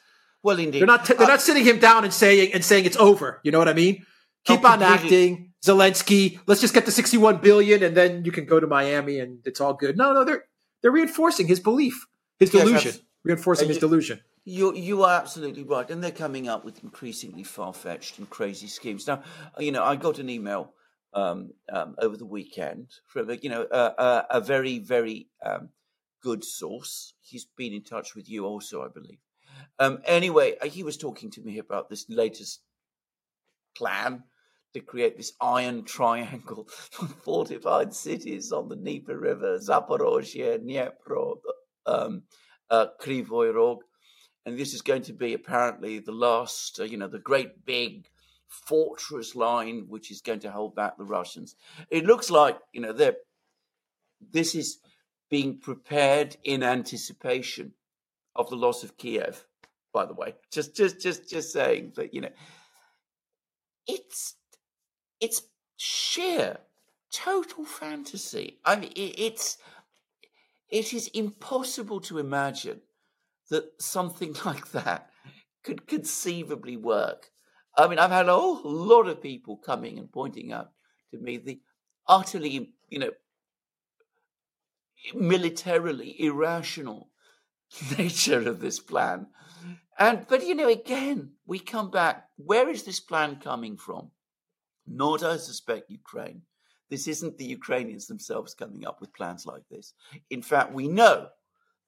Well, 0.42 0.58
indeed, 0.58 0.80
they're 0.80 0.86
not. 0.86 1.06
T- 1.06 1.14
they're 1.14 1.26
uh, 1.26 1.30
not 1.30 1.40
sitting 1.42 1.64
him 1.64 1.78
down 1.78 2.04
and 2.04 2.12
saying 2.12 2.52
and 2.52 2.64
saying 2.64 2.84
it's 2.84 2.96
over. 2.96 3.40
You 3.42 3.52
know 3.52 3.58
what 3.58 3.68
I 3.68 3.72
mean? 3.72 4.04
Keep 4.44 4.64
on 4.64 4.82
acting. 4.82 5.53
Zelensky, 5.64 6.38
let's 6.46 6.60
just 6.60 6.74
get 6.74 6.84
to 6.84 6.92
61 6.92 7.38
billion 7.38 7.82
and 7.82 7.96
then 7.96 8.24
you 8.24 8.30
can 8.30 8.44
go 8.44 8.60
to 8.60 8.66
Miami 8.66 9.18
and 9.18 9.38
it's 9.46 9.62
all 9.62 9.72
good. 9.72 9.96
No, 9.96 10.12
no, 10.12 10.22
they're 10.22 10.44
they're 10.82 10.90
reinforcing 10.90 11.46
his 11.46 11.58
belief, 11.58 12.06
his 12.38 12.50
delusion, 12.50 12.92
yes, 12.92 13.00
reinforcing 13.22 13.68
his 13.68 13.78
delusion. 13.78 14.20
You 14.44 14.74
you 14.74 15.02
are 15.04 15.18
absolutely 15.18 15.62
right, 15.62 15.88
and 15.88 16.04
they're 16.04 16.10
coming 16.10 16.48
up 16.48 16.66
with 16.66 16.84
increasingly 16.84 17.44
far 17.44 17.72
fetched 17.72 18.18
and 18.18 18.28
crazy 18.28 18.66
schemes. 18.66 19.06
Now, 19.06 19.22
you 19.58 19.72
know, 19.72 19.82
I 19.82 19.96
got 19.96 20.18
an 20.18 20.28
email 20.28 20.74
um, 21.14 21.52
um, 21.72 21.94
over 21.96 22.18
the 22.18 22.26
weekend 22.26 22.88
from 23.06 23.30
you 23.40 23.48
know 23.48 23.66
a, 23.70 24.26
a 24.28 24.40
very 24.42 24.80
very 24.80 25.28
um, 25.42 25.70
good 26.20 26.44
source. 26.44 27.14
He's 27.22 27.46
been 27.56 27.72
in 27.72 27.84
touch 27.84 28.14
with 28.14 28.28
you 28.28 28.44
also, 28.44 28.84
I 28.84 28.88
believe. 28.88 29.20
Um, 29.78 30.00
anyway, 30.04 30.56
he 30.64 30.82
was 30.82 30.98
talking 30.98 31.30
to 31.30 31.40
me 31.40 31.56
about 31.56 31.88
this 31.88 32.04
latest 32.10 32.60
plan 33.74 34.24
to 34.74 34.80
create 34.80 35.16
this 35.16 35.32
iron 35.40 35.84
triangle 35.84 36.68
of 37.00 37.10
fortified 37.22 37.94
cities 37.94 38.52
on 38.52 38.68
the 38.68 38.76
Dnieper 38.76 39.18
River, 39.18 39.58
Zaporozhye, 39.58 40.58
Dnipro, 40.58 41.36
um, 41.86 42.22
uh, 42.70 42.86
Krivoy 43.00 43.54
Rog. 43.54 43.78
And 44.46 44.58
this 44.58 44.74
is 44.74 44.82
going 44.82 45.02
to 45.02 45.12
be 45.14 45.32
apparently 45.32 46.00
the 46.00 46.12
last, 46.12 46.78
uh, 46.78 46.84
you 46.84 46.98
know, 46.98 47.08
the 47.08 47.18
great 47.18 47.64
big 47.64 48.08
fortress 48.48 49.34
line 49.34 49.86
which 49.88 50.10
is 50.10 50.20
going 50.20 50.40
to 50.40 50.50
hold 50.50 50.74
back 50.74 50.96
the 50.96 51.04
Russians. 51.04 51.56
It 51.90 52.04
looks 52.04 52.30
like 52.30 52.58
you 52.72 52.80
know 52.80 52.92
they're 52.92 53.16
this 54.30 54.54
is 54.54 54.78
being 55.30 55.58
prepared 55.58 56.36
in 56.44 56.62
anticipation 56.62 57.72
of 58.36 58.48
the 58.50 58.56
loss 58.56 58.84
of 58.84 58.96
Kiev. 58.96 59.46
By 59.92 60.06
the 60.06 60.14
way, 60.14 60.34
just 60.52 60.76
just 60.76 61.00
just 61.00 61.28
just 61.28 61.52
saying 61.52 61.92
that 61.96 62.14
you 62.14 62.20
know 62.20 62.30
it's 63.86 64.36
it's 65.24 65.42
sheer 65.76 66.58
total 67.10 67.64
fantasy. 67.64 68.58
I 68.64 68.76
mean, 68.76 68.92
it, 68.94 69.18
it's 69.18 69.58
it 70.70 70.92
is 70.92 71.08
impossible 71.08 72.00
to 72.00 72.18
imagine 72.18 72.80
that 73.50 73.64
something 73.80 74.34
like 74.44 74.70
that 74.72 75.10
could 75.62 75.86
conceivably 75.86 76.76
work. 76.76 77.30
I 77.76 77.88
mean, 77.88 77.98
I've 77.98 78.10
had 78.10 78.28
a 78.28 78.34
whole 78.34 78.60
lot 78.64 79.08
of 79.08 79.22
people 79.22 79.56
coming 79.56 79.98
and 79.98 80.12
pointing 80.12 80.52
out 80.52 80.70
to 81.10 81.18
me 81.18 81.38
the 81.38 81.60
utterly, 82.06 82.74
you 82.88 82.98
know, 82.98 83.10
militarily 85.14 86.20
irrational 86.20 87.10
nature 87.98 88.48
of 88.48 88.60
this 88.60 88.78
plan. 88.78 89.26
And, 89.98 90.26
but, 90.28 90.46
you 90.46 90.54
know, 90.54 90.68
again, 90.68 91.32
we 91.46 91.58
come 91.58 91.90
back. 91.90 92.28
Where 92.36 92.68
is 92.68 92.82
this 92.82 93.00
plan 93.00 93.36
coming 93.36 93.76
from? 93.76 94.10
Not, 94.86 95.22
I 95.22 95.36
suspect, 95.36 95.90
Ukraine. 95.90 96.42
This 96.90 97.08
isn't 97.08 97.38
the 97.38 97.46
Ukrainians 97.46 98.06
themselves 98.06 98.54
coming 98.54 98.86
up 98.86 99.00
with 99.00 99.14
plans 99.14 99.46
like 99.46 99.66
this. 99.70 99.94
In 100.30 100.42
fact, 100.42 100.72
we 100.72 100.88
know 100.88 101.28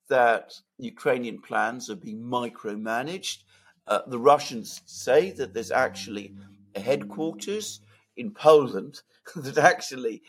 that 0.09 0.54
Ukrainian 0.78 1.40
plans 1.40 1.90
are 1.90 1.96
being 1.96 2.20
micromanaged. 2.20 3.38
Uh, 3.87 4.00
the 4.06 4.18
Russians 4.18 4.82
say 4.87 5.30
that 5.32 5.52
there's 5.52 5.70
actually 5.70 6.35
a 6.74 6.80
headquarters 6.80 7.80
in 8.16 8.30
Poland 8.32 9.02
that 9.37 9.59
actually 9.59 10.22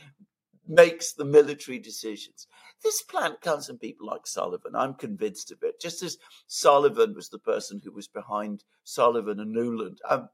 makes 0.68 1.14
the 1.14 1.26
military 1.26 1.80
decisions. 1.80 2.48
This 2.84 3.02
plan 3.02 3.38
comes 3.42 3.68
from 3.68 3.78
people 3.78 4.08
like 4.08 4.28
Sullivan. 4.28 4.76
I'm 4.76 4.94
convinced 4.94 5.52
of 5.52 5.64
it. 5.64 5.82
Just 5.82 6.04
as 6.04 6.18
Sullivan 6.48 7.16
was 7.16 7.30
the 7.30 7.40
person 7.40 7.82
who 7.84 7.92
was 7.92 8.08
behind 8.08 8.64
Sullivan 8.84 9.40
and 9.40 9.56
Nuland, 9.56 9.98
um, 10.08 10.30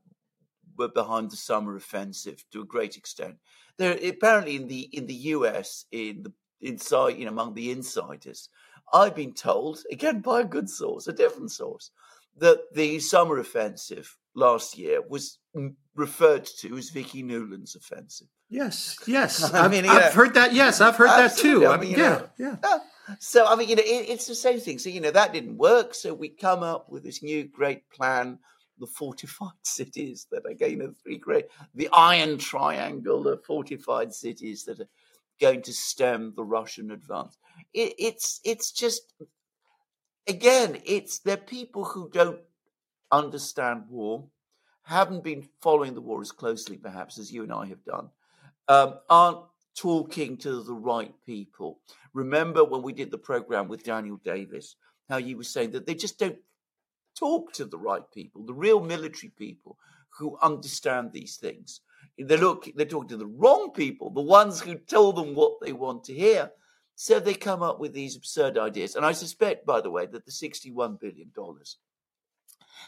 were 0.78 0.90
behind 0.90 1.32
the 1.32 1.38
summer 1.38 1.76
offensive 1.76 2.44
to 2.52 2.62
a 2.62 2.66
great 2.66 2.98
extent. 2.98 3.36
There 3.78 3.98
apparently 4.04 4.56
in 4.56 4.68
the 4.68 4.82
in 4.92 5.08
the 5.08 5.14
US 5.14 5.86
in 5.92 6.24
the 6.24 6.34
inside 6.62 7.18
you 7.18 7.26
know 7.26 7.32
among 7.32 7.54
the 7.54 7.72
insiders, 7.72 8.50
I've 8.94 9.16
been 9.16 9.34
told 9.34 9.80
again 9.92 10.22
by 10.22 10.42
a 10.42 10.46
good 10.46 10.70
source, 10.70 11.08
a 11.08 11.14
different 11.14 11.52
source, 11.52 11.92
that 12.38 12.74
the 12.74 13.00
summer 13.00 13.38
offensive 13.38 14.18
last 14.36 14.78
year 14.78 15.02
was 15.02 15.40
referred 15.96 16.46
to 16.46 16.78
as 16.78 16.90
Vicky 16.90 17.24
Nuland's 17.24 17.76
offensive. 17.76 18.28
Yes, 18.50 18.98
yes. 19.08 19.54
I 19.54 19.68
mean, 19.68 19.86
I've, 19.86 20.04
I've 20.06 20.14
heard 20.14 20.34
that. 20.36 20.54
Yes, 20.54 20.82
I've 20.82 20.96
heard 20.96 21.10
absolutely. 21.10 21.66
that 21.66 21.72
too. 21.72 21.74
I 21.74 21.78
mean, 21.78 21.92
yeah, 21.92 21.98
know, 21.98 22.30
yeah. 22.38 22.56
Ah, 22.64 22.82
so 23.20 23.46
I 23.46 23.56
mean, 23.56 23.70
you 23.70 23.76
know, 23.76 23.84
it, 23.84 24.10
it's 24.10 24.28
the 24.28 24.36
same 24.36 24.60
thing. 24.60 24.80
So 24.80 24.90
you 24.90 25.02
know, 25.02 25.12
that 25.12 25.34
didn't 25.34 25.58
work. 25.58 25.94
So 25.94 26.14
we 26.14 26.30
come 26.30 26.64
up 26.64 26.90
with 26.90 27.04
this 27.04 27.22
new 27.22 27.44
great 27.44 27.90
plan 27.90 28.40
the 28.80 28.88
fortified 28.88 29.52
cities 29.64 30.28
that 30.32 30.46
are 30.46 30.54
going 30.54 30.80
to 30.80 30.94
three 31.04 31.18
great, 31.18 31.48
the 31.76 31.90
Iron 31.94 32.38
Triangle 32.38 33.28
of 33.28 33.44
fortified 33.44 34.14
cities 34.14 34.64
that 34.66 34.80
are 34.80 34.90
going 35.40 35.62
to 35.64 35.74
stem 35.74 36.34
the 36.36 36.44
Russian 36.44 36.92
advance. 36.92 37.38
It, 37.74 37.94
it's 37.98 38.40
it's 38.44 38.72
just 38.72 39.14
again, 40.28 40.80
it's 40.86 41.20
they're 41.20 41.38
people 41.38 41.86
who 41.86 42.10
don't 42.12 42.40
understand 43.12 43.84
war, 43.90 44.26
haven't 44.84 45.24
been 45.24 45.48
following 45.62 45.94
the 45.94 46.02
war 46.02 46.22
as 46.22 46.32
closely 46.32 46.78
perhaps 46.78 47.18
as 47.18 47.32
you 47.32 47.44
and 47.44 47.54
I 47.54 47.68
have 47.68 47.84
done, 47.86 48.10
um, 48.68 48.96
aren't 49.10 49.40
talking 49.76 50.38
to 50.38 50.64
the 50.64 50.74
right 50.74 51.14
people. 51.26 51.80
Remember 52.14 52.64
when 52.64 52.82
we 52.82 52.94
did 52.94 53.12
the 53.12 53.18
program 53.18 53.68
with 53.68 53.84
Daniel 53.84 54.18
Davis, 54.24 54.76
how 55.10 55.18
you 55.18 55.38
were 55.38 55.44
saying 55.44 55.72
that 55.72 55.86
they 55.86 55.96
just 55.96 56.20
don't 56.20 56.38
talk 57.18 57.54
to 57.54 57.66
the 57.66 57.78
right 57.78 58.04
people, 58.14 58.46
the 58.46 58.54
real 58.54 58.80
military 58.80 59.32
people 59.38 59.78
who 60.18 60.38
understand 60.42 61.12
these 61.12 61.38
things. 61.38 61.82
They 62.18 62.38
look, 62.38 62.70
they're 62.76 62.86
talking 62.86 63.10
to 63.10 63.18
the 63.18 63.26
wrong 63.26 63.72
people, 63.72 64.12
the 64.12 64.22
ones 64.22 64.62
who 64.62 64.76
tell 64.76 65.12
them 65.14 65.34
what 65.34 65.54
they 65.62 65.74
want 65.74 66.04
to 66.06 66.14
hear. 66.14 66.52
So 66.96 67.20
they 67.20 67.34
come 67.34 67.64
up 67.64 67.80
with 67.80 67.94
these 67.94 68.16
absurd 68.16 68.58
ideas. 68.58 68.96
And 68.96 69.06
I 69.06 69.14
suspect, 69.14 69.66
by 69.66 69.82
the 69.82 69.90
way, 69.90 70.06
that 70.06 70.26
the 70.26 70.32
$61 70.32 71.00
billion, 71.00 71.32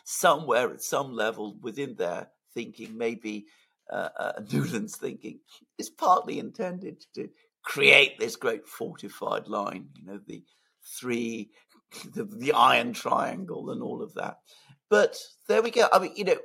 somewhere 0.03 0.71
at 0.71 0.81
some 0.81 1.13
level 1.13 1.57
within 1.61 1.95
their 1.95 2.29
thinking, 2.53 2.97
maybe 2.97 3.47
uh, 3.91 4.09
uh, 4.17 4.31
Nuland's 4.51 4.97
thinking, 4.97 5.39
is 5.79 5.89
partly 5.89 6.37
intended 6.37 7.03
to 7.15 7.29
create 7.63 8.19
this 8.19 8.35
great 8.35 8.67
fortified 8.67 9.47
line, 9.47 9.87
you 9.95 10.05
know, 10.05 10.19
the 10.27 10.43
three 10.99 11.49
the, 12.13 12.23
the 12.23 12.53
Iron 12.53 12.93
Triangle 12.93 13.69
and 13.71 13.81
all 13.81 14.01
of 14.01 14.13
that. 14.15 14.39
But 14.89 15.17
there 15.47 15.61
we 15.61 15.71
go. 15.71 15.87
I 15.91 15.99
mean, 15.99 16.13
you 16.15 16.23
know, 16.23 16.37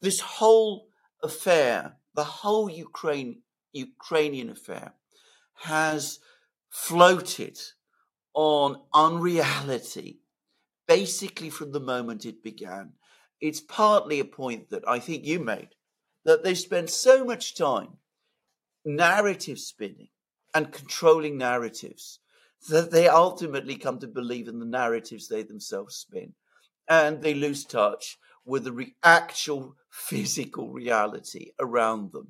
this 0.00 0.20
whole 0.20 0.88
affair, 1.22 1.96
the 2.14 2.24
whole 2.24 2.70
Ukraine 2.70 3.42
Ukrainian 3.72 4.50
affair, 4.50 4.94
has 5.54 6.20
floated 6.70 7.58
on 8.34 8.80
unreality 8.94 10.20
basically 10.86 11.50
from 11.50 11.72
the 11.72 11.80
moment 11.80 12.24
it 12.24 12.42
began. 12.42 12.92
It's 13.40 13.60
partly 13.60 14.20
a 14.20 14.24
point 14.24 14.70
that 14.70 14.88
I 14.88 14.98
think 14.98 15.24
you 15.24 15.38
made 15.38 15.70
that 16.24 16.42
they 16.42 16.54
spend 16.54 16.90
so 16.90 17.24
much 17.24 17.54
time 17.54 17.98
narrative 18.84 19.58
spinning 19.58 20.08
and 20.54 20.72
controlling 20.72 21.36
narratives 21.36 22.20
that 22.68 22.90
they 22.90 23.08
ultimately 23.08 23.76
come 23.76 23.98
to 24.00 24.06
believe 24.06 24.48
in 24.48 24.58
the 24.58 24.66
narratives 24.66 25.28
they 25.28 25.42
themselves 25.42 25.96
spin. 25.96 26.34
And 26.88 27.22
they 27.22 27.34
lose 27.34 27.64
touch 27.64 28.18
with 28.44 28.64
the 28.64 28.72
re- 28.72 28.94
actual 29.02 29.76
physical 29.90 30.70
reality 30.70 31.52
around 31.60 32.12
them. 32.12 32.28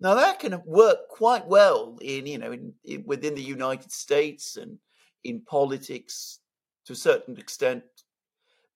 Now 0.00 0.14
that 0.14 0.40
can 0.40 0.62
work 0.64 1.08
quite 1.08 1.46
well 1.46 1.98
in, 2.00 2.26
you 2.26 2.38
know, 2.38 2.52
in, 2.52 2.74
in, 2.84 3.04
within 3.06 3.34
the 3.34 3.42
United 3.42 3.90
States 3.90 4.56
and 4.56 4.78
in 5.24 5.40
politics 5.40 6.40
to 6.86 6.92
a 6.92 6.96
certain 6.96 7.36
extent. 7.38 7.82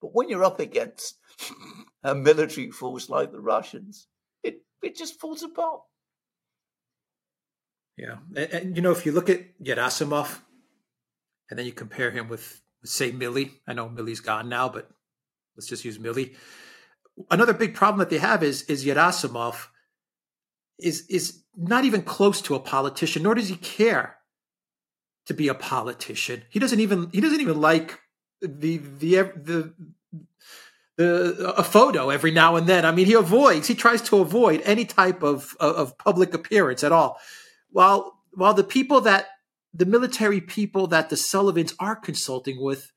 But 0.01 0.15
when 0.15 0.29
you're 0.29 0.45
up 0.45 0.61
against 0.61 1.19
a 2.03 2.15
military 2.15 2.71
force 2.71 3.09
like 3.09 3.33
the 3.33 3.41
Russians, 3.41 4.09
it, 4.43 4.63
it 4.83 4.97
just 4.97 5.21
falls 5.21 5.43
apart. 5.43 5.83
Yeah. 7.97 8.17
And, 8.35 8.53
and 8.53 8.77
you 8.77 8.83
know, 8.83 8.93
if 8.93 9.05
you 9.05 9.13
look 9.13 9.29
at 9.29 9.63
Gerasimov, 9.63 10.41
and 11.51 11.59
then 11.59 11.67
you 11.67 11.73
compare 11.73 12.11
him 12.11 12.29
with, 12.29 12.63
say, 12.85 13.13
Milley. 13.13 13.51
I 13.67 13.73
know 13.73 13.89
Milley's 13.89 14.21
gone 14.21 14.49
now, 14.49 14.69
but 14.69 14.89
let's 15.57 15.67
just 15.67 15.85
use 15.85 15.99
Milley. 15.99 16.37
Another 17.31 17.53
big 17.53 17.75
problem 17.75 17.99
that 17.99 18.09
they 18.09 18.19
have 18.19 18.43
is 18.43 18.63
is 18.63 18.85
Gerasimov 18.85 19.67
is 20.79 21.07
is 21.09 21.43
not 21.57 21.85
even 21.85 22.03
close 22.03 22.41
to 22.43 22.55
a 22.55 22.61
politician, 22.61 23.23
nor 23.23 23.35
does 23.35 23.49
he 23.49 23.57
care 23.57 24.17
to 25.27 25.35
be 25.35 25.49
a 25.49 25.55
politician. 25.55 26.45
He 26.49 26.59
doesn't 26.59 26.81
even 26.81 27.11
he 27.13 27.21
doesn't 27.21 27.41
even 27.41 27.61
like 27.61 27.99
the 28.41 28.79
the 28.79 29.17
the 29.37 29.75
the 30.97 31.55
a 31.57 31.65
photo 31.65 32.11
every 32.11 32.31
now 32.31 32.57
and 32.57 32.67
then. 32.67 32.87
I 32.87 32.93
mean, 32.93 33.07
he 33.07 33.15
avoids 33.15 33.67
he 33.67 33.75
tries 33.75 34.01
to 34.03 34.19
avoid 34.19 34.63
any 34.65 34.87
type 34.87 35.23
of 35.23 35.57
of 35.61 35.99
public 35.99 36.33
appearance 36.33 36.83
at 36.83 36.93
all. 36.93 37.19
While 37.71 38.19
while 38.33 38.55
the 38.55 38.65
people 38.65 39.03
that 39.03 39.27
the 39.73 39.87
military 39.87 40.41
people 40.41 40.87
that 40.89 41.11
the 41.11 41.17
Sullivans 41.17 41.75
are 41.79 41.97
consulting 41.97 42.63
with, 42.63 42.93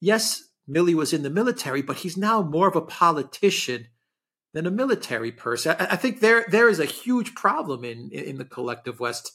yes, 0.00 0.44
Milley 0.68 0.94
was 0.94 1.12
in 1.12 1.22
the 1.22 1.30
military, 1.30 1.82
but 1.82 1.98
he's 1.98 2.16
now 2.16 2.42
more 2.42 2.68
of 2.68 2.76
a 2.76 2.80
politician 2.80 3.88
than 4.54 4.66
a 4.66 4.70
military 4.70 5.32
person. 5.32 5.74
I, 5.78 5.92
I 5.92 5.96
think 5.96 6.20
there 6.20 6.44
there 6.48 6.68
is 6.68 6.78
a 6.78 6.84
huge 6.84 7.34
problem 7.34 7.84
in 7.84 8.10
in 8.10 8.38
the 8.38 8.44
collective 8.44 9.00
West 9.00 9.32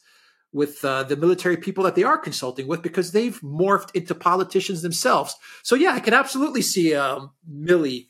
with 0.54 0.84
uh, 0.86 1.04
the 1.04 1.18
military 1.18 1.58
people 1.58 1.84
that 1.84 1.96
they 1.96 2.04
are 2.04 2.18
consulting 2.18 2.68
with 2.68 2.82
because 2.82 3.12
they've 3.12 3.40
morphed 3.42 3.94
into 3.94 4.16
politicians 4.16 4.82
themselves. 4.82 5.36
So 5.62 5.76
yeah, 5.76 5.92
I 5.92 6.00
can 6.00 6.14
absolutely 6.14 6.62
see 6.62 6.96
um, 6.96 7.32
Milley 7.50 8.08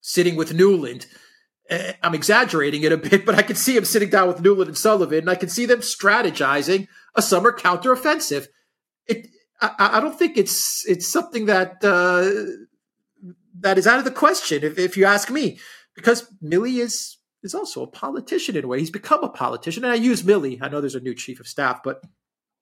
sitting 0.00 0.36
with 0.36 0.52
Nuland. 0.52 1.06
Eh, 1.70 1.94
I'm 2.02 2.14
exaggerating 2.14 2.82
it 2.82 2.92
a 2.92 2.96
bit, 2.96 3.24
but 3.24 3.36
I 3.36 3.42
can 3.42 3.56
see 3.56 3.76
him 3.76 3.84
sitting 3.84 4.10
down 4.10 4.28
with 4.28 4.42
Nuland 4.42 4.66
and 4.66 4.76
Sullivan, 4.76 5.20
and 5.20 5.30
I 5.30 5.34
can 5.34 5.48
see 5.48 5.64
them 5.66 5.80
strategizing 5.80 6.88
a 7.14 7.22
summer 7.22 7.52
counteroffensive. 7.52 8.46
It, 9.06 9.28
I, 9.60 9.74
I 9.78 10.00
don't 10.00 10.18
think 10.18 10.36
it's 10.36 10.86
it's 10.86 11.06
something 11.06 11.46
that 11.46 11.82
uh, 11.82 12.30
that 13.60 13.78
is 13.78 13.86
out 13.86 13.98
of 13.98 14.04
the 14.04 14.10
question, 14.10 14.62
if, 14.62 14.78
if 14.78 14.96
you 14.96 15.06
ask 15.06 15.30
me, 15.30 15.58
because 15.94 16.30
Milley 16.42 16.80
is 16.80 17.16
is 17.42 17.54
also 17.54 17.82
a 17.82 17.86
politician 17.86 18.56
in 18.56 18.64
a 18.64 18.68
way. 18.68 18.78
He's 18.78 18.90
become 18.90 19.24
a 19.24 19.28
politician, 19.28 19.84
and 19.84 19.92
I 19.92 19.96
use 19.96 20.22
Milley. 20.22 20.58
I 20.60 20.68
know 20.68 20.80
there's 20.80 20.94
a 20.94 21.00
new 21.00 21.14
chief 21.14 21.40
of 21.40 21.48
staff, 21.48 21.82
but 21.82 22.02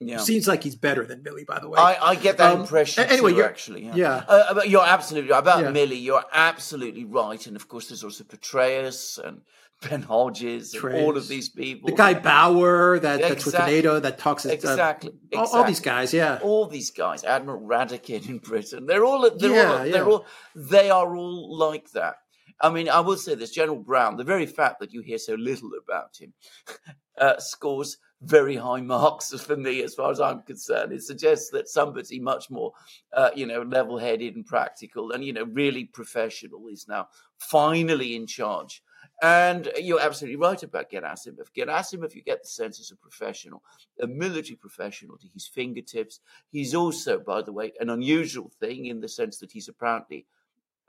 Yeah. 0.08 0.18
Seems 0.18 0.48
like 0.48 0.62
he's 0.62 0.76
better 0.76 1.04
than 1.04 1.22
Milley, 1.22 1.46
by 1.46 1.58
the 1.58 1.68
way. 1.68 1.78
I, 1.78 2.10
I 2.10 2.14
get 2.14 2.38
that 2.38 2.54
um, 2.54 2.62
impression 2.62 3.04
anyway, 3.04 3.32
too, 3.32 3.42
actually. 3.42 3.84
Yeah. 3.84 3.94
yeah. 3.94 4.24
Uh, 4.28 4.62
you're 4.64 4.84
absolutely 4.84 5.30
right. 5.30 5.38
About 5.38 5.60
yeah. 5.60 5.70
Milley, 5.70 6.02
you're 6.02 6.24
absolutely 6.32 7.04
right. 7.04 7.44
And 7.46 7.56
of 7.56 7.68
course, 7.68 7.88
there's 7.88 8.04
also 8.04 8.24
Petraeus 8.24 9.18
and 9.18 9.42
Ben 9.88 10.02
Hodges 10.02 10.74
and 10.74 10.94
all 10.94 11.16
of 11.16 11.28
these 11.28 11.48
people. 11.48 11.90
The 11.90 11.96
guy 11.96 12.14
Bauer 12.14 12.98
that, 13.00 13.16
exactly. 13.16 13.34
that's 13.34 13.46
with 13.46 13.54
NATO 13.54 14.00
that 14.00 14.18
talks. 14.18 14.44
Exactly. 14.44 15.10
Uh, 15.32 15.38
all, 15.38 15.42
exactly. 15.42 15.58
all, 15.58 15.64
these 15.64 15.80
guys, 15.80 16.14
yeah. 16.14 16.38
All 16.42 16.66
these 16.66 16.90
guys. 16.90 17.24
Admiral 17.24 17.60
Radakin 17.60 18.28
in 18.28 18.38
Britain. 18.50 18.86
They're 18.86 19.04
all, 19.04 19.28
they're 19.30 19.50
yeah, 19.50 19.72
all, 19.72 19.84
they're 19.84 20.08
all, 20.08 20.26
they 20.54 20.90
are 20.90 21.16
all 21.16 21.56
like 21.56 21.90
that. 21.92 22.16
I 22.60 22.70
mean, 22.70 22.88
I 22.88 23.00
will 23.00 23.16
say 23.16 23.34
this 23.34 23.50
General 23.50 23.78
Brown, 23.78 24.16
the 24.16 24.24
very 24.24 24.46
fact 24.46 24.78
that 24.80 24.92
you 24.92 25.02
hear 25.02 25.18
so 25.18 25.34
little 25.34 25.70
about 25.82 26.16
him 26.18 26.32
uh, 27.18 27.38
scores 27.38 27.98
very 28.24 28.56
high 28.56 28.80
marks 28.80 29.32
for 29.40 29.56
me 29.56 29.82
as 29.82 29.94
far 29.94 30.10
as 30.10 30.20
I'm 30.20 30.42
concerned. 30.42 30.92
It 30.92 31.02
suggests 31.02 31.50
that 31.50 31.68
somebody 31.68 32.20
much 32.20 32.50
more, 32.50 32.72
uh, 33.12 33.30
you 33.34 33.46
know, 33.46 33.62
level 33.62 33.98
headed 33.98 34.36
and 34.36 34.46
practical 34.46 35.12
and, 35.12 35.24
you 35.24 35.32
know, 35.32 35.44
really 35.44 35.84
professional 35.84 36.68
is 36.68 36.86
now 36.88 37.08
finally 37.38 38.16
in 38.16 38.26
charge. 38.26 38.82
And 39.20 39.70
you're 39.76 40.00
absolutely 40.00 40.36
right 40.36 40.60
about 40.62 40.90
Gerasimov. 40.90 41.48
Gerasimov, 41.56 42.14
you 42.14 42.22
get 42.22 42.42
the 42.42 42.48
sense 42.48 42.80
is 42.80 42.90
a 42.90 42.96
professional, 42.96 43.62
a 44.00 44.06
military 44.06 44.56
professional 44.56 45.16
to 45.18 45.28
his 45.32 45.46
fingertips. 45.46 46.20
He's 46.50 46.74
also, 46.74 47.20
by 47.20 47.42
the 47.42 47.52
way, 47.52 47.72
an 47.78 47.90
unusual 47.90 48.50
thing 48.58 48.86
in 48.86 49.00
the 49.00 49.08
sense 49.08 49.38
that 49.38 49.52
he's 49.52 49.68
apparently 49.68 50.26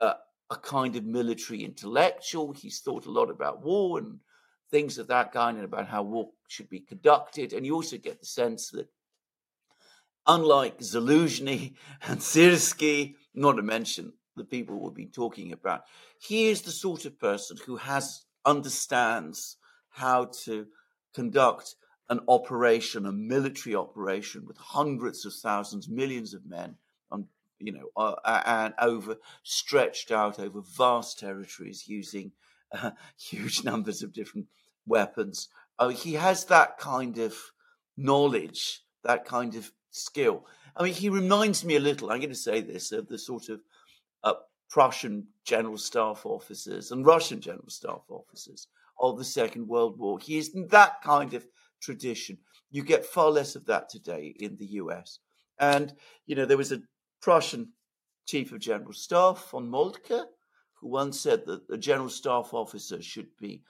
uh, 0.00 0.14
a 0.50 0.56
kind 0.56 0.96
of 0.96 1.04
military 1.04 1.64
intellectual. 1.64 2.52
He's 2.52 2.80
thought 2.80 3.06
a 3.06 3.10
lot 3.10 3.30
about 3.30 3.62
war 3.62 3.98
and 3.98 4.18
things 4.70 4.98
of 4.98 5.08
that 5.08 5.32
kind 5.32 5.56
and 5.56 5.64
about 5.64 5.88
how 5.88 6.02
war 6.02 6.30
should 6.48 6.68
be 6.68 6.80
conducted. 6.80 7.52
And 7.52 7.64
you 7.64 7.74
also 7.74 7.96
get 7.96 8.20
the 8.20 8.26
sense 8.26 8.70
that, 8.70 8.88
unlike 10.26 10.78
Zaluzhny 10.78 11.74
and 12.02 12.20
Syrskyi, 12.20 13.14
not 13.34 13.52
to 13.52 13.62
mention 13.62 14.12
the 14.36 14.44
people 14.44 14.80
we've 14.80 14.94
been 14.94 15.10
talking 15.10 15.52
about, 15.52 15.82
he 16.18 16.46
is 16.46 16.62
the 16.62 16.72
sort 16.72 17.04
of 17.04 17.18
person 17.18 17.56
who 17.66 17.76
has 17.76 18.24
understands 18.44 19.56
how 19.90 20.26
to 20.44 20.66
conduct 21.14 21.76
an 22.10 22.20
operation, 22.28 23.06
a 23.06 23.12
military 23.12 23.74
operation 23.74 24.44
with 24.46 24.56
hundreds 24.58 25.24
of 25.24 25.32
thousands, 25.32 25.88
millions 25.88 26.34
of 26.34 26.44
men 26.44 26.76
on 27.10 27.26
you 27.58 27.72
know, 27.72 27.88
uh, 27.96 28.42
and 28.44 28.74
over 28.78 29.16
stretched 29.42 30.10
out 30.10 30.38
over 30.38 30.60
vast 30.76 31.18
territories 31.18 31.84
using 31.86 32.32
uh, 32.72 32.90
huge 33.18 33.64
numbers 33.64 34.02
of 34.02 34.12
different 34.12 34.46
weapons. 34.86 35.48
Uh, 35.78 35.88
he 35.88 36.14
has 36.14 36.44
that 36.46 36.78
kind 36.78 37.18
of 37.18 37.34
knowledge, 37.96 38.82
that 39.02 39.24
kind 39.24 39.54
of 39.54 39.72
skill. 39.90 40.46
I 40.76 40.82
mean, 40.82 40.94
he 40.94 41.08
reminds 41.08 41.64
me 41.64 41.76
a 41.76 41.80
little, 41.80 42.10
I'm 42.10 42.18
going 42.18 42.30
to 42.30 42.34
say 42.34 42.60
this, 42.60 42.92
of 42.92 43.08
the 43.08 43.18
sort 43.18 43.48
of 43.48 43.60
uh, 44.22 44.34
Prussian 44.70 45.28
general 45.44 45.78
staff 45.78 46.26
officers 46.26 46.90
and 46.90 47.06
Russian 47.06 47.40
general 47.40 47.68
staff 47.68 48.02
officers 48.08 48.68
of 49.00 49.18
the 49.18 49.24
Second 49.24 49.68
World 49.68 49.98
War. 49.98 50.18
He 50.18 50.38
is 50.38 50.54
in 50.54 50.68
that 50.68 51.02
kind 51.02 51.34
of 51.34 51.46
tradition. 51.80 52.38
You 52.70 52.82
get 52.82 53.04
far 53.04 53.30
less 53.30 53.54
of 53.54 53.66
that 53.66 53.88
today 53.88 54.34
in 54.38 54.56
the 54.56 54.66
US. 54.66 55.20
And, 55.58 55.94
you 56.26 56.34
know, 56.34 56.46
there 56.46 56.56
was 56.56 56.72
a 56.72 56.82
Prussian 57.20 57.72
chief 58.26 58.52
of 58.52 58.58
general 58.58 58.92
staff 58.92 59.50
von 59.50 59.68
Moltke, 59.68 60.24
who 60.84 60.90
once 60.90 61.18
said 61.18 61.46
that 61.46 61.62
a 61.70 61.78
general 61.78 62.10
staff 62.10 62.52
officer 62.52 63.00
should 63.00 63.36
be 63.40 63.62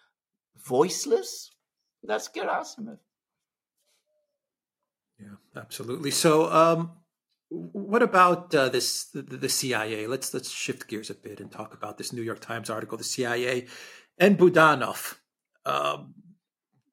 voiceless. 0.57 1.53
That's 2.03 2.29
Gerasimov. 2.29 2.99
Yeah, 5.21 5.37
absolutely. 5.57 6.11
So, 6.11 6.53
um, 6.53 6.91
what 7.49 8.03
about 8.03 8.53
uh, 8.53 8.69
this 8.69 9.05
the, 9.05 9.23
the, 9.23 9.49
CIA? 9.49 10.09
Let's 10.09 10.35
let's 10.35 10.51
shift 10.51 10.89
gears 10.89 11.09
a 11.09 11.15
bit 11.15 11.39
and 11.41 11.53
talk 11.53 11.73
about 11.73 11.99
this 11.99 12.13
New 12.13 12.23
York 12.23 12.41
Times 12.41 12.69
article, 12.69 12.99
the 12.99 13.05
CIA 13.05 13.69
and 14.19 14.37
Budanov. 14.37 15.15
Um, 15.65 16.15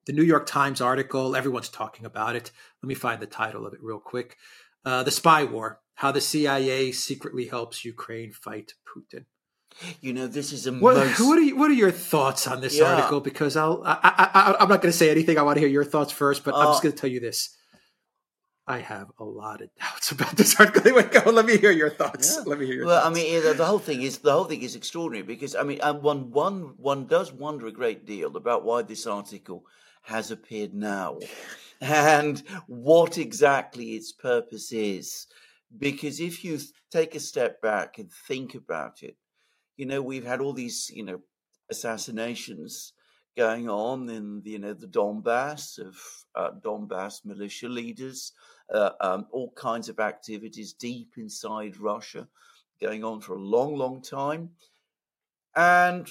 the 0.06 0.14
New 0.14 0.24
York 0.24 0.46
Times 0.46 0.82
article, 0.82 1.36
everyone's 1.36 1.70
talking 1.70 2.06
about 2.06 2.36
it. 2.36 2.52
Let 2.84 2.88
me 2.88 2.96
find 2.96 3.20
the 3.20 3.26
title 3.26 3.66
of 3.66 3.74
it 3.74 3.80
real 3.82 4.00
quick. 4.00 4.38
Uh, 4.86 5.02
the 5.02 5.12
Spy 5.12 5.44
War 5.44 5.82
how 6.02 6.12
the 6.12 6.20
CIA 6.20 6.92
secretly 6.92 7.46
helps 7.46 7.86
Ukraine 7.86 8.32
fight 8.32 8.74
Putin. 8.90 9.26
You 10.02 10.14
know, 10.14 10.28
this 10.28 10.52
is 10.52 10.68
a 10.68 10.74
what, 10.74 10.96
most... 10.96 11.20
what 11.20 11.38
are 11.38 11.42
you, 11.42 11.56
what 11.56 11.72
are 11.72 11.76
your 11.76 11.92
thoughts 11.92 12.48
on 12.48 12.62
this 12.62 12.78
yeah. 12.78 12.94
article? 12.94 13.20
Because 13.20 13.56
I'll 13.56 13.82
I, 13.86 14.56
I, 14.60 14.64
am 14.64 14.70
not 14.70 14.82
going 14.82 14.92
to 14.92 14.98
say 14.98 15.10
anything. 15.10 15.38
I 15.38 15.42
want 15.42 15.56
to 15.56 15.60
hear 15.60 15.70
your 15.70 15.84
thoughts 15.84 16.12
first, 16.12 16.44
but 16.44 16.54
uh, 16.54 16.58
I'm 16.58 16.68
just 16.68 16.80
uh, 16.80 16.84
going 16.84 16.96
to 16.96 17.02
tell 17.02 17.10
you 17.10 17.20
this. 17.20 17.56
I 18.68 18.78
have 18.78 19.12
a 19.20 19.24
lot 19.24 19.62
of 19.62 19.70
doubts 19.80 20.12
about 20.12 20.36
this 20.38 20.60
article. 20.60 20.82
Anyway, 20.86 21.10
go. 21.12 21.30
Let 21.32 21.46
me 21.46 21.58
hear 21.58 21.72
your 21.72 21.90
thoughts. 21.90 22.38
Yeah. 22.38 22.44
Let 22.46 22.60
me 22.60 22.66
hear 22.68 22.76
your. 22.76 22.86
Well, 22.86 23.02
thoughts. 23.02 23.20
I 23.20 23.22
mean, 23.22 23.58
the 23.58 23.66
whole 23.66 23.80
thing 23.80 24.02
is 24.02 24.20
the 24.20 24.32
whole 24.32 24.46
thing 24.46 24.62
is 24.62 24.76
extraordinary 24.76 25.26
because 25.26 25.56
I 25.56 25.64
mean, 25.64 25.80
one 25.80 26.32
one 26.32 26.74
one 26.78 27.08
does 27.08 27.34
wonder 27.34 27.68
a 27.68 27.72
great 27.72 28.06
deal 28.06 28.36
about 28.38 28.64
why 28.64 28.84
this 28.84 29.08
article 29.08 29.66
has 30.04 30.32
appeared 30.32 30.74
now, 30.74 31.20
and 31.82 32.44
what 32.68 33.18
exactly 33.18 33.96
its 33.96 34.12
purpose 34.12 34.72
is. 34.72 35.28
Because 35.78 36.20
if 36.20 36.44
you 36.44 36.60
take 36.92 37.16
a 37.16 37.20
step 37.20 37.62
back 37.62 37.98
and 37.98 38.12
think 38.28 38.56
about 38.56 39.04
it, 39.04 39.16
you 39.82 39.88
know, 39.88 40.00
we've 40.00 40.28
had 40.28 40.41
all 40.41 40.54
these, 40.54 40.91
you 40.94 41.04
know, 41.04 41.20
assassinations 41.72 42.94
going 43.36 43.67
on 43.67 44.08
in, 44.10 44.44
the, 44.44 44.52
you 44.52 44.60
know, 44.60 44.74
the 44.74 44.86
Donbass 44.86 45.80
of 45.80 45.98
uh, 46.36 46.52
Donbass 46.63 47.26
militia 47.26 47.67
leaders, 47.67 48.34
uh, 48.72 48.91
um, 49.02 49.26
all 49.32 49.52
kinds 49.54 49.89
of 49.89 50.00
activities 50.00 50.74
deep 50.74 51.13
inside 51.17 51.78
Russia 51.78 52.28
going 52.80 53.04
on 53.04 53.22
for 53.22 53.34
a 53.34 53.41
long, 53.41 53.76
long 53.76 54.04
time. 54.04 54.52
And 55.56 56.08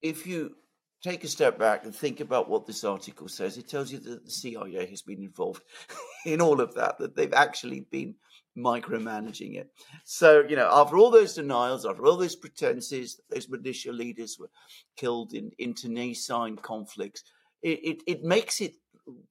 if 0.00 0.26
you 0.26 0.54
take 1.02 1.22
a 1.22 1.28
step 1.28 1.58
back 1.58 1.84
and 1.84 1.94
think 1.94 2.20
about 2.20 2.48
what 2.48 2.66
this 2.66 2.82
article 2.82 3.28
says, 3.28 3.58
it 3.58 3.68
tells 3.68 3.92
you 3.92 3.98
that 3.98 4.24
the 4.24 4.30
CIA 4.30 4.86
has 4.86 5.02
been 5.02 5.22
involved 5.22 5.62
in 6.24 6.40
all 6.40 6.62
of 6.62 6.72
that, 6.76 6.96
that 6.96 7.14
they've 7.14 7.34
actually 7.34 7.80
been 7.90 8.14
micromanaging 8.56 9.56
it. 9.56 9.70
So, 10.04 10.44
you 10.48 10.56
know, 10.56 10.68
after 10.70 10.98
all 10.98 11.10
those 11.10 11.34
denials, 11.34 11.86
after 11.86 12.04
all 12.04 12.16
those 12.16 12.36
pretenses, 12.36 13.20
those 13.30 13.48
militia 13.48 13.92
leaders 13.92 14.38
were 14.38 14.50
killed 14.96 15.32
in 15.32 15.50
internecine 15.58 16.56
conflicts, 16.56 17.24
it, 17.62 17.78
it, 17.82 18.02
it 18.06 18.24
makes 18.24 18.60
it 18.60 18.74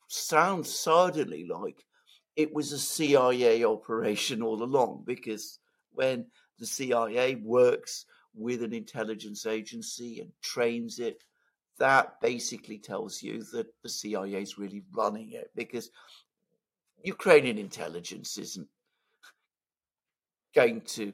sound 0.08 0.66
suddenly 0.66 1.46
like 1.48 1.86
it 2.36 2.54
was 2.54 2.72
a 2.72 2.80
CIA 2.80 3.64
operation 3.64 4.42
all 4.42 4.64
along, 4.64 5.04
because 5.06 5.60
when 5.94 6.26
the 6.60 6.66
CIA 6.66 7.36
works 7.36 8.06
with 8.34 8.64
an 8.64 8.74
intelligence 8.74 9.46
agency 9.46 10.22
and 10.22 10.32
trains 10.42 11.00
it, 11.00 11.24
that 11.78 12.22
basically 12.22 12.78
tells 12.78 13.22
you 13.22 13.44
that 13.52 13.68
the 13.82 13.90
CIA 13.90 14.42
is 14.42 14.58
really 14.58 14.84
running 14.94 15.32
it 15.32 15.52
because 15.56 15.90
Ukrainian 17.04 17.58
intelligence 17.58 18.38
isn't 18.38 18.68
going 20.54 20.82
to 20.82 21.14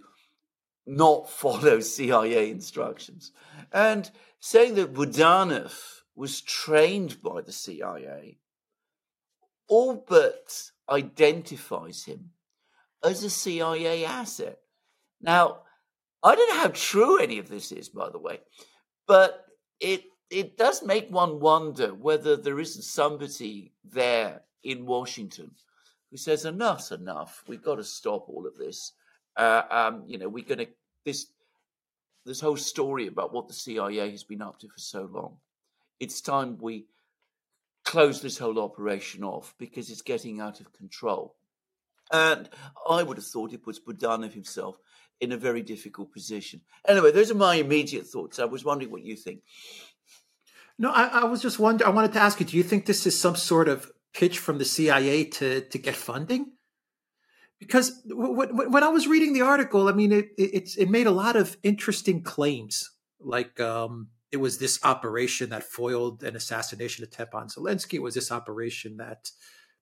not 0.86 1.30
follow 1.44 1.80
CIA 1.80 2.50
instructions. 2.50 3.32
And 3.72 4.10
saying 4.40 4.76
that 4.76 4.94
Budanov 4.94 5.74
was 6.16 6.42
trained 6.42 7.22
by 7.22 7.42
the 7.42 7.52
CIA 7.52 8.40
all 9.68 10.06
but 10.08 10.72
identifies 10.90 12.06
him 12.06 12.32
as 13.04 13.24
a 13.24 13.30
CIA 13.30 14.06
asset. 14.06 14.60
Now, 15.22 15.60
I 16.24 16.36
don't 16.36 16.50
know 16.50 16.62
how 16.62 16.72
true 16.74 17.20
any 17.20 17.38
of 17.38 17.50
this 17.50 17.72
is, 17.72 17.90
by 17.90 18.10
the 18.10 18.20
way, 18.20 18.40
but 19.08 19.46
it 19.80 20.04
it 20.30 20.58
does 20.58 20.84
make 20.84 21.10
one 21.10 21.40
wonder 21.40 21.94
whether 21.94 22.36
there 22.36 22.60
isn't 22.60 22.84
somebody 22.84 23.72
there 23.84 24.42
in 24.64 24.86
Washington 24.86 25.52
who 26.12 26.18
says 26.18 26.44
enough's 26.44 26.92
enough. 26.92 27.44
We've 27.48 27.64
got 27.64 27.76
to 27.76 27.84
stop 27.84 28.28
all 28.28 28.46
of 28.46 28.58
this. 28.58 28.94
Uh, 29.38 29.62
um, 29.70 30.04
you 30.08 30.18
know, 30.18 30.28
we're 30.28 30.44
going 30.44 30.60
to 30.60 30.68
this 31.06 31.28
this 32.26 32.42
whole 32.42 32.58
story 32.58 33.08
about 33.08 33.34
what 33.34 33.48
the 33.48 33.54
CIA 33.54 34.12
has 34.12 34.24
been 34.24 34.42
up 34.42 34.60
to 34.60 34.68
for 34.68 34.80
so 34.80 35.10
long. 35.12 35.38
It's 36.00 36.20
time 36.20 36.58
we 36.60 36.88
close 37.86 38.22
this 38.22 38.38
whole 38.38 38.60
operation 38.60 39.24
off 39.24 39.56
because 39.58 39.90
it's 39.90 40.02
getting 40.02 40.42
out 40.42 40.60
of 40.60 40.74
control. 40.74 41.36
And 42.12 42.50
I 42.90 43.04
would 43.04 43.18
have 43.18 43.26
thought 43.26 43.54
it 43.54 43.64
puts 43.64 43.80
Budanov 43.80 44.34
himself 44.34 44.78
in 45.22 45.32
a 45.32 45.38
very 45.38 45.62
difficult 45.62 46.12
position. 46.12 46.62
Anyway, 46.86 47.12
those 47.12 47.32
are 47.32 47.36
my 47.36 47.56
immediate 47.56 48.06
thoughts. 48.08 48.40
I 48.40 48.46
was 48.46 48.66
wondering 48.66 48.92
what 48.92 49.04
you 49.04 49.16
think. 49.16 49.42
No, 50.78 50.92
I, 50.92 51.22
I 51.22 51.24
was 51.26 51.42
just 51.42 51.60
wondering. 51.60 51.90
I 51.90 51.94
wanted 51.96 52.14
to 52.14 52.20
ask 52.20 52.40
you: 52.40 52.46
Do 52.46 52.58
you 52.58 52.64
think 52.64 52.86
this 52.86 53.08
is 53.08 53.20
some 53.20 53.36
sort 53.36 53.68
of 53.68 53.92
pitch 54.14 54.38
from 54.38 54.58
the 54.58 54.66
CIA 54.66 55.24
to 55.26 55.62
to 55.62 55.78
get 55.78 55.96
funding? 55.96 56.52
Because 57.60 58.02
when 58.06 58.84
I 58.84 58.90
was 58.90 59.08
reading 59.08 59.34
the 59.34 59.42
article, 59.42 59.88
I 59.88 59.92
mean, 59.92 60.12
it, 60.12 60.30
it, 60.38 60.70
it 60.78 60.90
made 60.90 61.08
a 61.08 61.12
lot 61.12 61.36
of 61.36 61.58
interesting 61.64 62.22
claims. 62.22 62.92
Like 63.20 63.60
um, 63.60 64.10
it 64.32 64.38
was 64.38 64.60
this 64.60 64.80
operation 64.84 65.50
that 65.50 65.64
foiled 65.64 66.24
an 66.24 66.36
assassination 66.36 67.04
attempt 67.04 67.34
on 67.34 67.48
Zelensky. 67.48 67.96
It 67.96 68.04
was 68.04 68.14
this 68.14 68.32
operation 68.32 68.98
that 68.98 69.32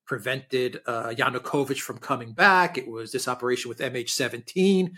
prevented 0.06 0.82
uh, 0.86 1.10
Yanukovych 1.10 1.82
from 1.82 1.98
coming 1.98 2.34
back. 2.34 2.78
It 2.78 2.88
was 2.88 3.12
this 3.12 3.28
operation 3.28 3.70
with 3.70 3.80
MH17 3.80 4.92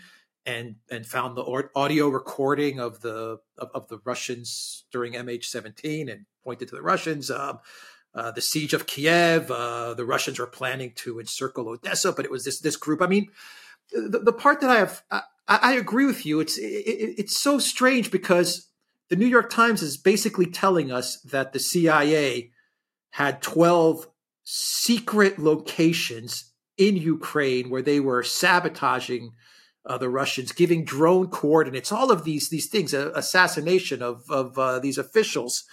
and 0.46 0.76
and 0.90 1.06
found 1.06 1.36
the 1.36 1.68
audio 1.74 2.08
recording 2.08 2.78
of 2.78 3.00
the 3.00 3.38
of, 3.58 3.70
of 3.74 3.88
the 3.88 3.98
Russians 4.04 4.84
during 4.92 5.14
MH17 5.14 6.10
and 6.10 6.26
pointed 6.44 6.68
to 6.68 6.76
the 6.76 6.82
Russians. 6.82 7.30
Um, 7.30 7.58
uh, 8.14 8.30
the 8.30 8.40
siege 8.40 8.72
of 8.72 8.86
Kiev, 8.86 9.50
uh, 9.50 9.94
the 9.94 10.04
Russians 10.04 10.38
were 10.38 10.46
planning 10.46 10.92
to 10.96 11.20
encircle 11.20 11.68
Odessa, 11.68 12.12
but 12.12 12.24
it 12.24 12.30
was 12.30 12.44
this 12.44 12.60
this 12.60 12.76
group. 12.76 13.02
I 13.02 13.06
mean, 13.06 13.28
the, 13.92 14.18
the 14.18 14.32
part 14.32 14.60
that 14.60 14.70
I 14.70 14.78
have, 14.78 15.02
I, 15.10 15.22
I 15.46 15.72
agree 15.74 16.06
with 16.06 16.24
you. 16.24 16.40
It's 16.40 16.58
it, 16.58 16.64
it's 16.64 17.40
so 17.40 17.58
strange 17.58 18.10
because 18.10 18.68
the 19.08 19.16
New 19.16 19.26
York 19.26 19.50
Times 19.50 19.82
is 19.82 19.96
basically 19.96 20.46
telling 20.46 20.90
us 20.90 21.20
that 21.22 21.52
the 21.52 21.58
CIA 21.58 22.50
had 23.10 23.42
twelve 23.42 24.08
secret 24.44 25.38
locations 25.38 26.52
in 26.78 26.96
Ukraine 26.96 27.68
where 27.68 27.82
they 27.82 28.00
were 28.00 28.22
sabotaging 28.22 29.32
uh, 29.84 29.98
the 29.98 30.08
Russians, 30.08 30.52
giving 30.52 30.84
drone 30.84 31.28
coordinates, 31.28 31.92
all 31.92 32.10
of 32.10 32.24
these 32.24 32.48
these 32.48 32.66
things, 32.66 32.94
uh, 32.94 33.10
assassination 33.14 34.02
of 34.02 34.24
of 34.30 34.58
uh, 34.58 34.78
these 34.78 34.98
officials, 34.98 35.64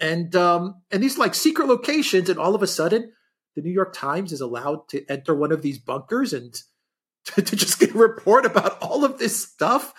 and 0.00 0.34
um, 0.36 0.82
and 0.90 1.02
these 1.02 1.18
like 1.18 1.34
secret 1.34 1.68
locations, 1.68 2.28
and 2.28 2.38
all 2.38 2.54
of 2.54 2.62
a 2.62 2.66
sudden, 2.66 3.12
the 3.54 3.62
New 3.62 3.70
York 3.70 3.92
Times 3.92 4.32
is 4.32 4.40
allowed 4.40 4.88
to 4.88 5.04
enter 5.08 5.34
one 5.34 5.52
of 5.52 5.62
these 5.62 5.78
bunkers 5.78 6.32
and 6.32 6.54
to, 7.24 7.42
to 7.42 7.56
just 7.56 7.78
get 7.78 7.94
a 7.94 7.98
report 7.98 8.46
about 8.46 8.80
all 8.80 9.04
of 9.04 9.18
this 9.18 9.42
stuff, 9.42 9.94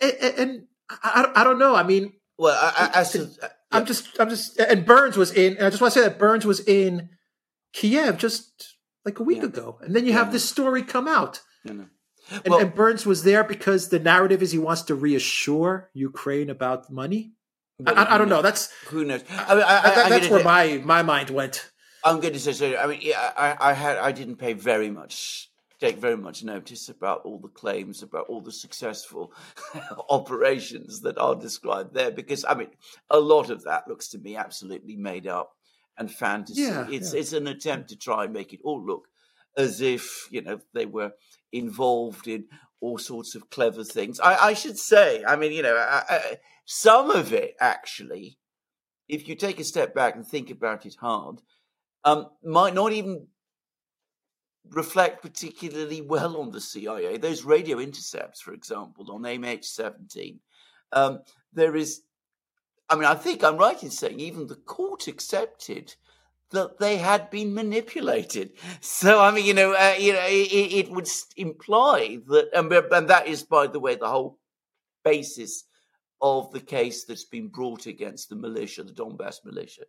and, 0.00 0.12
and 0.20 0.66
I, 0.90 1.30
I, 1.34 1.44
don't 1.44 1.58
know. 1.58 1.74
I 1.74 1.82
mean, 1.82 2.12
well, 2.38 2.58
I, 2.60 2.90
I, 2.94 3.00
I 3.00 3.48
I'm 3.72 3.86
just 3.86 4.18
I'm 4.20 4.28
just 4.28 4.58
and 4.58 4.84
Burns 4.84 5.16
was 5.16 5.32
in, 5.32 5.56
and 5.56 5.66
I 5.66 5.70
just 5.70 5.80
want 5.80 5.94
to 5.94 6.00
say 6.00 6.06
that 6.06 6.18
Burns 6.18 6.44
was 6.44 6.60
in 6.66 7.10
Kiev 7.72 8.18
just 8.18 8.76
like 9.04 9.18
a 9.18 9.22
week 9.22 9.38
yeah. 9.38 9.44
ago, 9.44 9.78
and 9.82 9.94
then 9.94 10.04
you 10.04 10.12
yeah. 10.12 10.18
have 10.18 10.32
this 10.32 10.48
story 10.48 10.82
come 10.82 11.08
out. 11.08 11.40
Yeah, 11.64 11.84
and, 12.44 12.54
and, 12.54 12.74
Burns 12.74 13.06
was 13.06 13.22
there 13.22 13.44
because 13.44 13.88
the 13.88 13.98
narrative 13.98 14.42
is 14.42 14.50
he 14.50 14.58
wants 14.58 14.82
to 14.82 14.94
reassure 14.94 15.90
Ukraine 15.94 16.50
about 16.50 16.90
money. 16.90 17.35
I, 17.84 18.14
I, 18.14 18.18
don't 18.18 18.28
know. 18.28 18.40
That's 18.40 18.72
who 18.86 19.04
knows. 19.04 19.22
I 19.30 19.54
mean, 19.54 19.60
that, 19.60 20.08
that's 20.08 20.28
where 20.30 20.40
say, 20.40 20.44
my 20.44 20.82
my 20.84 21.02
mind 21.02 21.30
went. 21.30 21.70
I'm 22.04 22.20
going 22.20 22.32
to 22.32 22.40
say 22.40 22.52
so. 22.52 22.76
I 22.76 22.86
mean, 22.86 23.00
yeah, 23.02 23.32
I, 23.36 23.56
I 23.60 23.72
had 23.74 23.98
I 23.98 24.12
didn't 24.12 24.36
pay 24.36 24.54
very 24.54 24.90
much 24.90 25.50
take 25.78 25.98
very 25.98 26.16
much 26.16 26.42
notice 26.42 26.88
about 26.88 27.20
all 27.24 27.38
the 27.38 27.48
claims 27.48 28.02
about 28.02 28.26
all 28.28 28.40
the 28.40 28.52
successful 28.52 29.32
operations 30.08 31.00
that 31.00 31.18
are 31.18 31.34
described 31.34 31.92
there 31.92 32.10
because 32.10 32.44
I 32.46 32.54
mean 32.54 32.70
a 33.10 33.18
lot 33.18 33.50
of 33.50 33.64
that 33.64 33.86
looks 33.86 34.08
to 34.08 34.18
me 34.18 34.36
absolutely 34.36 34.96
made 34.96 35.26
up 35.26 35.52
and 35.98 36.10
fantasy. 36.10 36.62
Yeah, 36.62 36.86
it's 36.90 37.12
yeah. 37.12 37.20
it's 37.20 37.32
an 37.32 37.46
attempt 37.46 37.90
to 37.90 37.96
try 37.96 38.24
and 38.24 38.32
make 38.32 38.52
it 38.52 38.60
all 38.64 38.84
look 38.84 39.08
as 39.56 39.80
if 39.80 40.28
you 40.30 40.42
know 40.42 40.60
they 40.72 40.86
were 40.86 41.12
involved 41.52 42.26
in 42.26 42.46
all 42.80 42.98
sorts 42.98 43.34
of 43.34 43.50
clever 43.50 43.84
things. 43.84 44.20
I, 44.20 44.48
I 44.48 44.52
should 44.52 44.78
say, 44.78 45.24
I 45.26 45.36
mean, 45.36 45.52
you 45.52 45.62
know, 45.62 45.74
I, 45.74 46.02
I, 46.08 46.36
some 46.66 47.10
of 47.10 47.32
it 47.32 47.54
actually, 47.60 48.38
if 49.08 49.28
you 49.28 49.36
take 49.36 49.60
a 49.60 49.64
step 49.64 49.94
back 49.94 50.16
and 50.16 50.26
think 50.26 50.50
about 50.50 50.84
it 50.84 50.96
hard, 51.00 51.40
um, 52.04 52.26
might 52.42 52.74
not 52.74 52.92
even 52.92 53.28
reflect 54.70 55.22
particularly 55.22 56.00
well 56.00 56.36
on 56.36 56.50
the 56.50 56.60
CIA. 56.60 57.16
Those 57.18 57.44
radio 57.44 57.78
intercepts, 57.78 58.40
for 58.40 58.52
example, 58.52 59.12
on 59.12 59.22
MH17, 59.22 60.38
um, 60.92 61.20
there 61.52 61.76
is, 61.76 62.02
I 62.88 62.96
mean, 62.96 63.04
I 63.04 63.14
think 63.14 63.44
I'm 63.44 63.56
right 63.56 63.80
in 63.80 63.90
saying 63.90 64.18
even 64.18 64.48
the 64.48 64.56
court 64.56 65.06
accepted 65.06 65.94
that 66.50 66.78
they 66.78 66.96
had 66.96 67.30
been 67.30 67.54
manipulated. 67.54 68.52
So, 68.80 69.20
I 69.20 69.30
mean, 69.30 69.46
you 69.46 69.54
know, 69.54 69.72
uh, 69.72 69.94
you 69.98 70.12
know, 70.12 70.26
it, 70.26 70.86
it, 70.86 70.90
would 70.90 71.08
imply 71.36 72.18
that, 72.26 72.48
and, 72.54 72.72
and 72.72 73.08
that 73.08 73.26
is, 73.28 73.42
by 73.42 73.66
the 73.68 73.80
way, 73.80 73.94
the 73.94 74.08
whole 74.08 74.38
basis 75.04 75.64
of 76.20 76.50
the 76.52 76.60
case 76.60 77.04
that's 77.04 77.24
been 77.24 77.48
brought 77.48 77.86
against 77.86 78.28
the 78.28 78.36
militia, 78.36 78.82
the 78.82 78.92
Donbass 78.92 79.44
militia, 79.44 79.82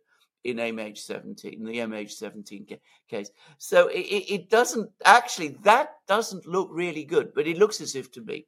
in 0.44 0.56
MH17, 0.56 1.42
the 1.42 1.78
MH17 1.78 2.78
case. 3.08 3.30
So 3.58 3.88
it, 3.88 4.00
it 4.00 4.50
doesn't 4.50 4.90
actually, 5.04 5.58
that 5.64 5.94
doesn't 6.06 6.46
look 6.46 6.68
really 6.72 7.04
good, 7.04 7.32
but 7.34 7.46
it 7.46 7.58
looks 7.58 7.80
as 7.80 7.94
if 7.94 8.12
to 8.12 8.22
me 8.22 8.46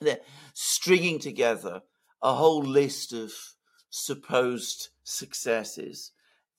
they're 0.00 0.20
stringing 0.54 1.18
together 1.18 1.82
a 2.22 2.34
whole 2.34 2.62
list 2.62 3.12
of 3.12 3.32
supposed 3.90 4.88
successes 5.02 6.12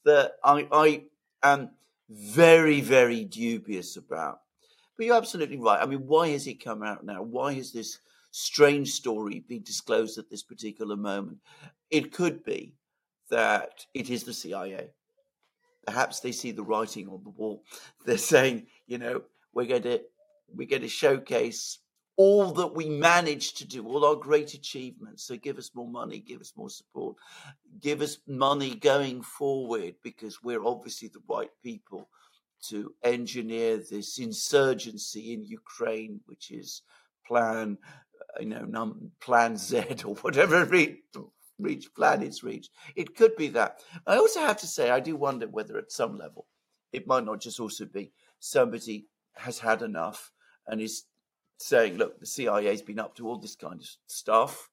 that 0.06 0.34
I, 0.44 0.68
I 0.72 1.04
am 1.44 1.72
very, 2.10 2.82
very 2.82 3.24
dubious 3.24 3.96
about. 3.98 4.40
But 4.98 5.06
you're 5.06 5.16
absolutely 5.16 5.58
right. 5.58 5.82
I 5.82 5.86
mean, 5.86 6.06
why 6.08 6.30
has 6.30 6.48
it 6.48 6.64
come 6.64 6.84
out 6.84 7.06
now? 7.06 7.22
Why 7.22 7.54
has 7.54 7.72
this 7.72 8.00
strange 8.32 8.92
story 8.92 9.44
been 9.48 9.63
disclosed 9.63 10.18
at 10.18 10.30
this 10.30 10.44
particular 10.44 10.96
moment? 10.96 11.39
It 11.89 12.12
could 12.12 12.44
be 12.44 12.76
that 13.30 13.86
it 13.94 14.10
is 14.10 14.24
the 14.24 14.34
CIA. 14.34 14.92
Perhaps 15.86 16.20
they 16.20 16.32
see 16.32 16.52
the 16.52 16.63
writing 16.63 17.08
on 17.08 17.24
the 17.24 17.30
wall. 17.30 17.63
They're 18.06 18.18
saying, 18.18 18.68
you 18.88 18.98
know, 18.98 19.22
we're 19.54 19.68
going 19.68 19.84
to 19.84 20.02
we're 20.54 20.68
going 20.68 20.82
to 20.82 20.88
showcase 20.88 21.80
all 22.20 22.52
that 22.52 22.76
we 22.76 22.89
managed 22.89 23.58
to 23.58 23.65
do, 23.65 23.88
all 23.88 24.04
our 24.04 24.15
great 24.15 24.54
achievements. 24.54 25.24
So 25.24 25.38
give 25.38 25.58
us 25.58 25.72
more 25.74 25.88
money, 25.88 26.20
give 26.20 26.42
us 26.42 26.52
more 26.58 26.70
support, 26.70 27.15
give 27.80 28.02
us 28.02 28.18
money 28.28 28.76
going 28.76 29.22
forward 29.22 29.96
because 30.04 30.44
we're 30.44 30.65
obviously 30.65 31.08
the 31.08 31.22
right 31.30 31.52
people 31.63 32.10
to 32.68 32.94
engineer 33.04 33.78
this 33.78 34.20
insurgency 34.20 35.32
in 35.34 35.44
Ukraine, 35.46 36.20
which 36.26 36.52
is 36.52 36.82
plan, 37.26 37.78
you 38.39 38.48
know, 38.48 38.65
num, 38.65 39.12
plan 39.20 39.58
Z 39.58 39.84
or 40.06 40.15
whatever 40.15 40.65
reach, 40.65 41.00
reach 41.58 41.94
plan 41.96 42.22
is 42.22 42.44
reached. 42.44 42.72
It 42.96 43.15
could 43.15 43.36
be 43.36 43.50
that. 43.50 43.82
I 44.08 44.18
also 44.18 44.39
have 44.42 44.58
to 44.58 44.68
say, 44.68 44.89
I 44.89 45.00
do 45.00 45.15
wonder 45.15 45.48
whether 45.48 45.78
at 45.78 45.92
some 45.92 46.18
level 46.18 46.46
it 46.92 47.08
might 47.08 47.26
not 47.26 47.42
just 47.42 47.60
also 47.60 47.86
be 47.86 48.12
somebody 48.39 49.06
has 49.34 49.60
had 49.60 49.82
enough 49.82 50.32
and 50.68 50.82
is 50.82 51.04
saying, 51.58 51.98
look, 51.98 52.20
the 52.20 52.26
CIA's 52.26 52.82
been 52.82 53.00
up 53.00 53.15
to 53.15 53.28
all 53.28 53.38
this 53.38 53.56
kind 53.56 53.82
of 53.82 53.88
stuff. 54.08 54.70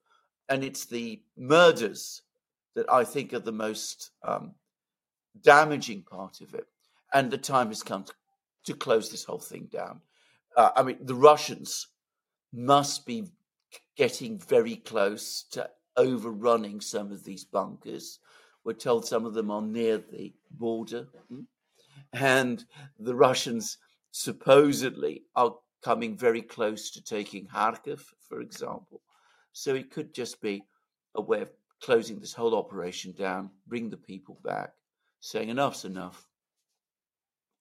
And 0.48 0.62
it's 0.62 0.86
the 0.86 1.22
murders 1.36 2.22
that 2.74 2.90
I 2.90 3.04
think 3.04 3.32
are 3.32 3.40
the 3.40 3.52
most 3.52 4.10
um, 4.22 4.54
damaging 5.42 6.02
part 6.02 6.40
of 6.40 6.54
it. 6.54 6.66
And 7.12 7.30
the 7.30 7.38
time 7.38 7.68
has 7.68 7.82
come 7.82 8.04
to, 8.04 8.12
to 8.66 8.74
close 8.74 9.10
this 9.10 9.24
whole 9.24 9.38
thing 9.38 9.68
down. 9.72 10.00
Uh, 10.56 10.70
I 10.76 10.82
mean, 10.82 10.98
the 11.00 11.14
Russians 11.14 11.88
must 12.52 13.06
be 13.06 13.26
getting 13.96 14.38
very 14.38 14.76
close 14.76 15.44
to 15.52 15.68
overrunning 15.96 16.80
some 16.80 17.10
of 17.10 17.24
these 17.24 17.44
bunkers. 17.44 18.18
We're 18.64 18.74
told 18.74 19.06
some 19.06 19.24
of 19.24 19.34
them 19.34 19.50
are 19.50 19.62
near 19.62 19.98
the 19.98 20.34
border. 20.50 21.06
Hmm? 21.28 21.42
And 22.12 22.64
the 22.98 23.14
Russians 23.14 23.78
supposedly 24.10 25.22
are 25.34 25.54
coming 25.82 26.16
very 26.16 26.42
close 26.42 26.90
to 26.90 27.02
taking 27.02 27.46
Kharkiv, 27.46 28.02
for 28.28 28.40
example. 28.40 29.02
So 29.52 29.74
it 29.74 29.90
could 29.90 30.12
just 30.12 30.40
be 30.40 30.64
a 31.14 31.20
way 31.20 31.42
of 31.42 31.50
closing 31.82 32.18
this 32.18 32.32
whole 32.32 32.54
operation 32.54 33.12
down, 33.12 33.50
bring 33.66 33.90
the 33.90 33.96
people 33.96 34.38
back, 34.44 34.72
saying 35.20 35.48
enough's 35.48 35.84
enough. 35.84 36.26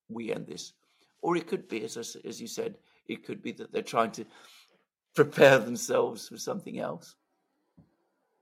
We 0.09 0.33
end 0.33 0.47
this. 0.47 0.73
Or 1.21 1.35
it 1.37 1.47
could 1.47 1.67
be, 1.67 1.83
as, 1.83 1.97
I, 1.97 2.27
as 2.27 2.41
you 2.41 2.47
said, 2.47 2.75
it 3.07 3.25
could 3.25 3.41
be 3.41 3.51
that 3.53 3.71
they're 3.71 3.81
trying 3.81 4.11
to 4.11 4.25
prepare 5.15 5.59
themselves 5.59 6.27
for 6.27 6.37
something 6.37 6.79
else. 6.79 7.15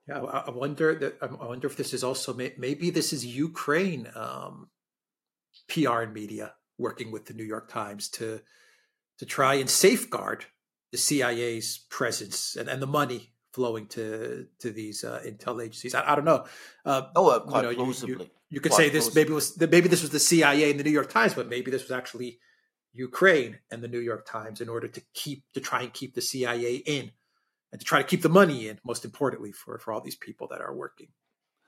Yeah, 0.08 0.20
I 0.20 0.50
wonder 0.50 0.94
that. 0.96 1.18
I 1.22 1.46
wonder 1.46 1.68
if 1.68 1.78
this 1.78 1.94
is 1.94 2.04
also 2.04 2.34
maybe 2.34 2.90
this 2.90 3.14
is 3.14 3.26
Ukraine 3.26 4.10
um, 4.16 4.68
PR 5.70 6.02
and 6.02 6.14
media 6.14 6.54
working 6.78 7.12
with 7.12 7.26
the 7.26 7.34
New 7.34 7.46
York 7.46 7.70
Times 7.70 8.10
to 8.10 8.42
to 9.20 9.26
try 9.26 9.54
and 9.56 9.70
safeguard 9.70 10.46
the 10.92 10.98
CIA's 10.98 11.86
presence 11.90 12.58
and, 12.58 12.68
and 12.68 12.82
the 12.82 12.88
money 12.88 13.32
flowing 13.54 13.88
to 13.88 14.48
to 14.60 14.72
these 14.72 15.06
uh, 15.06 15.22
intel 15.26 15.64
agencies. 15.64 15.96
I, 15.96 16.12
I 16.12 16.16
don't 16.16 16.26
know. 16.26 16.46
Uh, 16.84 17.04
oh, 17.16 17.30
uh, 17.30 17.40
quite 17.40 17.64
you 17.64 17.70
know, 17.70 17.86
plausibly. 17.86 18.14
You, 18.14 18.20
you, 18.20 18.30
you 18.50 18.60
could 18.60 18.74
quite 18.74 18.78
say 18.78 18.90
this 18.90 19.06
plausibly. 19.06 19.24
maybe 19.24 19.34
was 19.34 19.60
maybe 19.60 19.88
this 19.88 20.02
was 20.02 20.12
the 20.12 20.20
CIA 20.20 20.72
and 20.72 20.80
the 20.80 20.84
New 20.84 20.92
York 20.92 21.10
Times, 21.10 21.34
but 21.34 21.48
maybe 21.48 21.72
this 21.72 21.84
was 21.84 21.92
actually 21.92 22.40
Ukraine 22.94 23.60
and 23.72 23.82
the 23.82 23.88
New 23.88 24.00
York 24.00 24.26
Times 24.26 24.62
in 24.62 24.70
order 24.70 24.88
to 24.88 25.02
keep 25.14 25.44
to 25.54 25.60
try 25.60 25.82
and 25.82 25.94
keep 25.94 26.14
the 26.14 26.22
CIA 26.22 26.76
in 26.76 27.12
and 27.72 27.80
to 27.80 27.86
try 27.86 28.02
to 28.02 28.08
keep 28.08 28.22
the 28.22 28.30
money 28.30 28.68
in. 28.68 28.80
Most 28.84 29.06
importantly, 29.06 29.52
for 29.52 29.78
for 29.80 29.94
all 29.94 30.02
these 30.02 30.16
people 30.16 30.48
that 30.50 30.62
are 30.62 30.76
working 30.76 31.10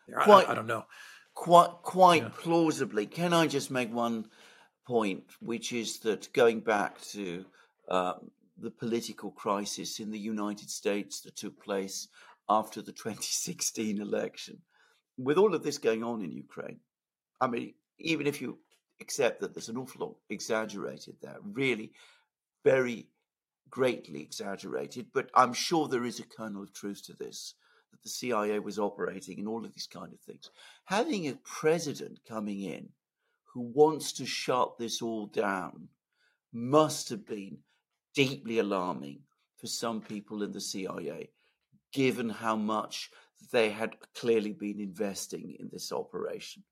there. 0.08 0.20
Quite, 0.20 0.48
I, 0.48 0.52
I 0.52 0.56
don't 0.56 0.68
know. 0.68 0.86
Quite 1.34 1.70
quite 1.82 2.24
yeah. 2.24 2.30
plausibly. 2.38 3.06
Can 3.06 3.34
I 3.34 3.48
just 3.48 3.72
make 3.72 3.92
one? 3.94 4.28
point, 4.86 5.24
which 5.40 5.74
is 5.74 6.00
that 6.00 6.32
going 6.34 6.62
back 6.62 7.02
to 7.02 7.46
uh, 7.90 8.14
the 8.58 8.72
political 8.72 9.32
crisis 9.32 10.00
in 10.00 10.12
the 10.12 10.20
United 10.20 10.70
States 10.70 11.22
that 11.22 11.36
took 11.36 11.62
place 11.64 12.08
after 12.50 12.82
the 12.82 12.92
2016 12.92 14.02
election, 14.02 14.60
with 15.18 15.38
all 15.38 15.56
of 15.56 15.64
this 15.64 15.78
going 15.78 16.04
on 16.04 16.22
in 16.22 16.32
Ukraine, 16.32 16.80
I 17.42 17.48
mean, 17.48 17.74
even 18.00 18.28
if 18.28 18.42
you 18.42 18.60
except 19.00 19.42
that 19.42 19.54
there's 19.54 19.70
an 19.70 19.78
awful 19.78 20.08
lot 20.08 20.16
exaggerated 20.30 21.16
there, 21.22 21.38
really 21.44 21.92
very 22.64 23.08
greatly 23.70 24.22
exaggerated. 24.22 25.08
But 25.14 25.30
I'm 25.34 25.54
sure 25.54 25.88
there 25.88 26.06
is 26.06 26.20
a 26.20 26.24
kernel 26.24 26.64
of 26.64 26.74
truth 26.74 27.04
to 27.06 27.14
this 27.14 27.56
that 27.92 28.02
the 28.04 28.10
CIA 28.10 28.60
was 28.60 28.80
operating 28.80 29.40
in 29.40 29.48
all 29.48 29.66
of 29.66 29.74
these 29.74 29.88
kind 29.88 30.14
of 30.14 30.20
things. 30.20 30.50
Having 30.86 31.28
a 31.28 31.40
president 31.44 32.20
coming 32.28 32.62
in 32.62 32.90
who 33.54 33.62
wants 33.62 34.12
to 34.14 34.26
shut 34.26 34.78
this 34.78 35.02
all 35.02 35.28
down 35.28 35.88
must 36.54 37.10
have 37.10 37.26
been 37.26 37.58
deeply 38.14 38.60
alarming 38.60 39.20
for 39.58 39.68
some 39.68 40.02
people 40.02 40.44
in 40.44 40.52
the 40.52 40.62
CIA, 40.62 41.30
given 41.94 42.30
how 42.30 42.56
much 42.56 43.10
they 43.52 43.70
had 43.70 43.96
clearly 44.16 44.54
been 44.54 44.80
investing 44.80 45.56
in 45.60 45.70
this 45.72 45.92
operation. 45.92 46.64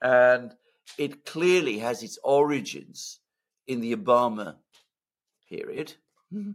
And 0.00 0.54
it 0.98 1.24
clearly 1.24 1.78
has 1.78 2.02
its 2.02 2.18
origins 2.22 3.20
in 3.66 3.80
the 3.80 3.94
Obama 3.94 4.56
period. 5.48 5.94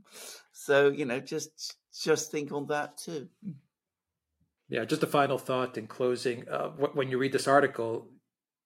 So, 0.51 0.89
you 0.89 1.05
know, 1.05 1.19
just 1.19 1.75
just 1.93 2.31
think 2.31 2.51
on 2.51 2.65
that 2.67 2.97
too. 2.97 3.29
Yeah, 4.69 4.85
just 4.85 5.03
a 5.03 5.07
final 5.07 5.37
thought 5.37 5.77
in 5.77 5.85
closing. 5.87 6.49
Uh, 6.49 6.69
when 6.69 7.09
you 7.09 7.19
read 7.19 7.31
this 7.31 7.47
article, 7.47 8.09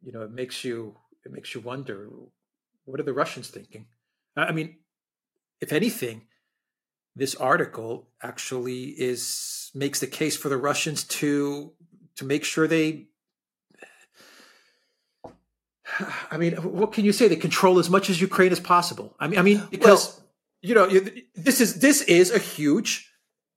you 0.02 0.14
know, 0.14 0.22
it 0.22 0.32
makes 0.32 0.64
you 0.64 0.96
it 1.26 1.32
makes 1.32 1.54
you 1.54 1.62
wonder 1.62 2.10
what 2.86 3.00
are 3.00 3.04
the 3.04 3.14
Russians 3.14 3.50
thinking? 3.50 3.88
I 4.36 4.52
mean, 4.52 4.78
if 5.60 5.72
anything, 5.72 6.28
this 7.16 7.36
article 7.36 8.10
actually 8.24 8.86
is 8.86 9.70
makes 9.76 10.00
the 10.00 10.08
case 10.08 10.38
for 10.38 10.50
the 10.50 10.58
Russians 10.58 11.04
to 11.20 11.74
to 12.16 12.26
make 12.26 12.44
sure 12.44 12.68
they 12.68 13.08
I 16.32 16.38
mean, 16.38 16.54
what 16.56 16.94
can 16.94 17.06
you 17.06 17.14
say? 17.14 17.28
They 17.28 17.36
control 17.36 17.80
as 17.80 17.90
much 17.90 18.10
as 18.10 18.22
Ukraine 18.22 18.52
as 18.52 18.60
possible. 18.60 19.16
I 19.20 19.28
mean, 19.28 19.40
I 19.40 19.42
mean, 19.42 19.64
because 19.70 20.18
well, 20.18 20.22
you 20.62 20.76
know, 20.76 20.88
this 21.36 21.62
is 21.62 21.80
this 21.80 22.02
is 22.04 22.32
a 22.32 22.40
huge 22.40 23.12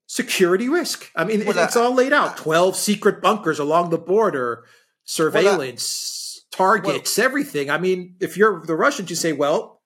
security 0.07 0.69
risk. 0.69 1.11
I 1.15 1.23
mean, 1.23 1.45
well, 1.45 1.57
it's 1.59 1.75
all 1.75 1.93
laid 1.93 2.13
out: 2.13 2.37
twelve 2.37 2.75
secret 2.75 3.21
bunkers 3.21 3.59
along 3.59 3.89
the 3.89 3.97
border, 3.97 4.65
surveillance, 5.03 6.43
well, 6.57 6.67
targets, 6.67 7.17
everything. 7.19 7.69
I 7.69 7.77
mean, 7.77 8.15
if 8.19 8.37
you're 8.37 8.65
the 8.65 8.75
Russians, 8.75 9.09
you 9.09 9.15
say, 9.15 9.33
"Well, 9.33 9.81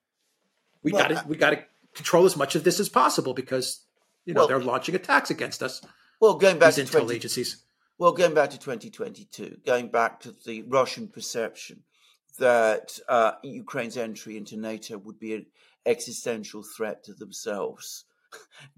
we 0.84 0.92
got 0.92 1.10
to 1.10 1.24
we 1.28 1.36
got 1.36 1.52
to 1.52 1.64
control 1.94 2.26
as 2.26 2.38
much 2.38 2.56
of 2.56 2.64
this 2.64 2.80
as 2.80 2.90
possible 2.90 3.34
because 3.34 3.82
you 4.26 4.34
know 4.34 4.48
they're 4.48 4.60
launching 4.60 4.96
attacks 4.96 5.30
against 5.30 5.62
us." 5.62 5.82
Well, 6.22 6.36
going 6.36 6.60
back 6.60 6.74
to 6.74 6.82
intel 6.82 7.02
20, 7.02 7.16
agencies. 7.16 7.64
Well, 7.98 8.12
going 8.12 8.34
back 8.34 8.50
to 8.52 8.60
2022, 8.60 9.60
going 9.66 9.90
back 9.90 10.22
to 10.22 10.32
the 10.32 10.64
Russian 10.64 11.08
perception 11.08 11.84
that 12.38 13.00
uh, 13.08 13.34
Ukraine's 13.44 13.98
entry 13.98 14.38
into 14.38 14.58
NATO 14.58 14.98
would 14.98 15.20
be 15.20 15.34
an 15.34 15.46
existential 15.86 16.64
threat 16.64 17.04
to 17.06 17.14
themselves. 17.14 18.06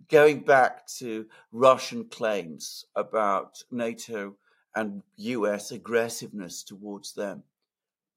Going 0.10 0.42
back 0.42 0.88
to 1.00 1.26
Russian 1.52 2.06
claims 2.06 2.86
about 2.96 3.64
NATO 3.70 4.36
and 4.76 5.04
US 5.18 5.72
aggressiveness 5.72 6.64
towards 6.64 7.14
them. 7.14 7.44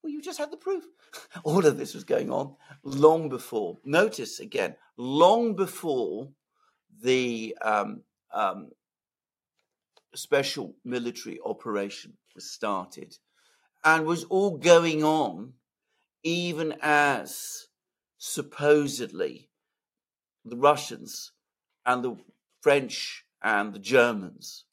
Well, 0.02 0.12
you 0.12 0.22
just 0.22 0.38
had 0.38 0.52
the 0.52 0.56
proof. 0.56 0.84
All 1.44 1.64
of 1.66 1.76
this 1.76 1.94
was 1.94 2.04
going 2.04 2.30
on 2.30 2.54
long 2.82 3.28
before. 3.28 3.78
Notice 3.84 4.38
again, 4.38 4.76
long 4.96 5.56
before 5.56 6.28
the 7.02 7.56
um, 7.62 8.02
um, 8.32 8.70
special 10.14 10.74
military 10.84 11.40
operation 11.44 12.12
was 12.34 12.50
started 12.50 13.16
and 13.84 14.06
was 14.06 14.24
all 14.24 14.56
going 14.56 15.04
on 15.04 15.52
even 16.22 16.74
as 16.80 17.68
supposedly 18.16 19.50
the 20.44 20.56
Russians 20.56 21.32
and 21.84 22.02
the 22.02 22.16
French 22.62 23.24
and 23.42 23.74
the 23.74 23.78
Germans 23.78 24.64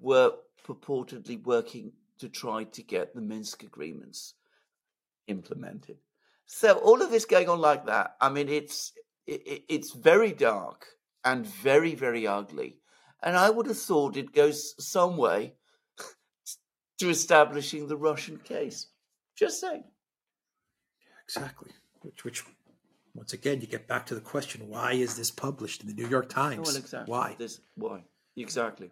were 0.00 0.32
purportedly 0.66 1.42
working 1.42 1.92
to 2.18 2.28
try 2.28 2.64
to 2.64 2.82
get 2.82 3.14
the 3.14 3.20
Minsk 3.20 3.62
agreements 3.62 4.34
implemented. 5.26 5.98
So 6.46 6.72
all 6.72 7.02
of 7.02 7.10
this 7.10 7.26
going 7.26 7.48
on 7.48 7.60
like 7.60 7.86
that, 7.86 8.16
I 8.20 8.30
mean, 8.30 8.48
it's 8.48 8.92
it, 9.26 9.64
it's 9.68 9.92
very 9.92 10.32
dark 10.32 10.86
and 11.24 11.46
very 11.46 11.94
very 11.94 12.26
ugly, 12.26 12.78
and 13.22 13.36
I 13.36 13.50
would 13.50 13.66
have 13.66 13.78
thought 13.78 14.16
it 14.16 14.32
goes 14.32 14.74
some 14.78 15.16
way 15.16 15.54
to 17.00 17.10
establishing 17.10 17.88
the 17.88 17.96
Russian 17.96 18.38
case. 18.38 18.86
Just 19.36 19.60
saying. 19.60 19.84
Exactly. 21.24 21.70
Which, 22.02 22.24
which, 22.24 22.44
once 23.14 23.32
again, 23.32 23.60
you 23.60 23.66
get 23.66 23.88
back 23.88 24.06
to 24.06 24.14
the 24.14 24.20
question: 24.20 24.68
Why 24.68 24.92
is 24.92 25.16
this 25.16 25.30
published 25.30 25.82
in 25.82 25.88
the 25.88 25.94
New 25.94 26.08
York 26.08 26.28
Times? 26.28 26.68
Well, 26.68 26.76
exactly. 26.76 27.10
Why? 27.10 27.36
This 27.38 27.60
why 27.74 28.04
exactly? 28.36 28.90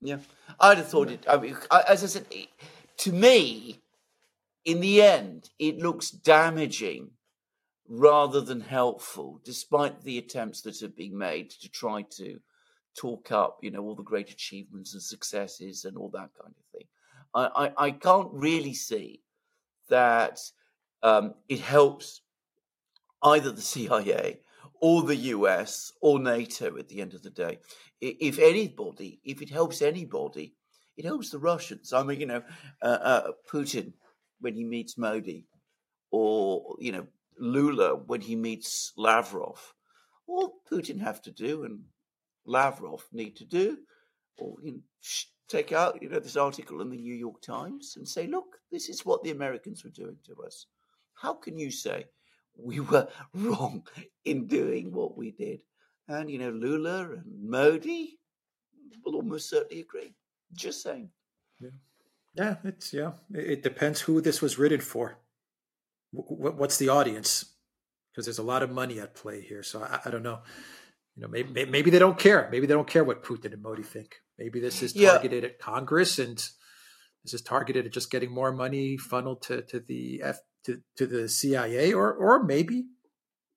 Yeah, 0.00 0.18
I'd 0.60 0.78
have 0.78 0.88
thought 0.88 1.10
it. 1.10 1.24
I 1.28 1.36
mean, 1.38 1.56
as 1.70 2.04
I 2.04 2.06
said, 2.06 2.26
to 2.98 3.12
me, 3.12 3.82
in 4.64 4.80
the 4.80 5.02
end, 5.02 5.50
it 5.58 5.78
looks 5.78 6.10
damaging 6.10 7.10
rather 7.88 8.40
than 8.40 8.60
helpful, 8.60 9.40
despite 9.44 10.02
the 10.02 10.18
attempts 10.18 10.60
that 10.62 10.78
have 10.80 10.94
been 10.94 11.16
made 11.16 11.50
to 11.50 11.68
try 11.68 12.02
to 12.10 12.38
talk 12.96 13.32
up, 13.32 13.58
you 13.62 13.70
know, 13.70 13.82
all 13.82 13.94
the 13.94 14.02
great 14.02 14.30
achievements 14.30 14.92
and 14.92 15.02
successes 15.02 15.84
and 15.84 15.96
all 15.96 16.10
that 16.10 16.30
kind 16.40 16.54
of 16.56 16.64
thing. 16.72 16.86
I, 17.34 17.48
I, 17.78 17.84
I 17.86 17.90
can't 17.90 18.28
really 18.32 18.74
see 18.74 19.22
that 19.88 20.40
um, 21.02 21.34
it 21.48 21.60
helps 21.60 22.22
either 23.22 23.50
the 23.52 23.62
CIA 23.74 24.40
or 24.80 25.02
the 25.02 25.16
US 25.16 25.92
or 26.00 26.18
NATO 26.18 26.76
at 26.78 26.88
the 26.88 27.00
end 27.00 27.14
of 27.14 27.22
the 27.22 27.30
day. 27.30 27.58
If 28.00 28.38
anybody, 28.38 29.20
if 29.24 29.42
it 29.42 29.50
helps 29.50 29.82
anybody, 29.82 30.54
it 30.96 31.04
helps 31.04 31.30
the 31.30 31.38
Russians. 31.38 31.92
I 31.92 32.02
mean, 32.02 32.20
you 32.20 32.26
know, 32.26 32.42
uh, 32.82 32.98
uh, 33.02 33.30
Putin 33.50 33.92
when 34.40 34.54
he 34.54 34.64
meets 34.64 34.96
Modi, 34.96 35.46
or 36.10 36.76
you 36.78 36.92
know, 36.92 37.06
Lula 37.38 37.96
when 37.96 38.20
he 38.20 38.36
meets 38.36 38.92
Lavrov. 38.96 39.74
All 40.26 40.60
Putin 40.70 41.00
have 41.00 41.22
to 41.22 41.30
do 41.30 41.64
and 41.64 41.80
Lavrov 42.46 43.04
need 43.12 43.36
to 43.36 43.44
do, 43.44 43.78
or 44.36 44.56
you 44.62 44.72
know, 44.72 44.80
take 45.48 45.72
out, 45.72 46.00
you 46.02 46.08
know, 46.08 46.20
this 46.20 46.36
article 46.36 46.80
in 46.82 46.90
the 46.90 46.96
New 46.96 47.14
York 47.14 47.40
Times 47.40 47.94
and 47.96 48.06
say, 48.06 48.26
look, 48.26 48.58
this 48.70 48.88
is 48.88 49.04
what 49.04 49.22
the 49.22 49.30
Americans 49.30 49.82
were 49.82 49.90
doing 49.90 50.16
to 50.26 50.42
us. 50.42 50.66
How 51.14 51.34
can 51.34 51.58
you 51.58 51.70
say 51.70 52.06
we 52.56 52.80
were 52.80 53.08
wrong 53.34 53.82
in 54.24 54.46
doing 54.46 54.92
what 54.92 55.16
we 55.16 55.32
did? 55.32 55.60
And, 56.06 56.30
you 56.30 56.38
know, 56.38 56.50
Lula 56.50 57.10
and 57.12 57.24
Modi 57.42 58.18
will 59.04 59.16
almost 59.16 59.50
certainly 59.50 59.80
agree. 59.80 60.14
Just 60.54 60.82
saying. 60.82 61.10
Yeah. 61.60 61.70
Yeah, 62.34 62.56
it's, 62.64 62.92
yeah. 62.92 63.12
It 63.34 63.62
depends 63.62 64.00
who 64.00 64.20
this 64.20 64.40
was 64.40 64.58
written 64.58 64.80
for. 64.80 65.18
What's 66.12 66.78
the 66.78 66.88
audience? 66.88 67.46
Because 68.10 68.26
there's 68.26 68.38
a 68.38 68.44
lot 68.44 68.62
of 68.62 68.70
money 68.70 69.00
at 69.00 69.14
play 69.14 69.40
here. 69.40 69.62
So 69.62 69.82
I, 69.82 70.00
I 70.04 70.10
don't 70.10 70.22
know. 70.22 70.40
You 71.18 71.22
know, 71.22 71.28
maybe, 71.28 71.64
maybe 71.64 71.90
they 71.90 71.98
don't 71.98 72.16
care. 72.16 72.48
Maybe 72.52 72.68
they 72.68 72.74
don't 72.74 72.86
care 72.86 73.02
what 73.02 73.24
Putin 73.24 73.52
and 73.52 73.60
Modi 73.60 73.82
think. 73.82 74.20
Maybe 74.38 74.60
this 74.60 74.84
is 74.84 74.92
targeted 74.92 75.42
yeah. 75.42 75.48
at 75.48 75.58
Congress 75.58 76.20
and 76.20 76.36
this 77.24 77.34
is 77.34 77.42
targeted 77.42 77.86
at 77.86 77.92
just 77.92 78.12
getting 78.12 78.30
more 78.30 78.52
money 78.52 78.96
funneled 78.96 79.42
to, 79.42 79.62
to 79.62 79.80
the 79.80 80.22
F, 80.22 80.38
to, 80.66 80.80
to 80.96 81.08
the 81.08 81.28
CIA, 81.28 81.92
or 81.92 82.12
or 82.12 82.44
maybe 82.44 82.84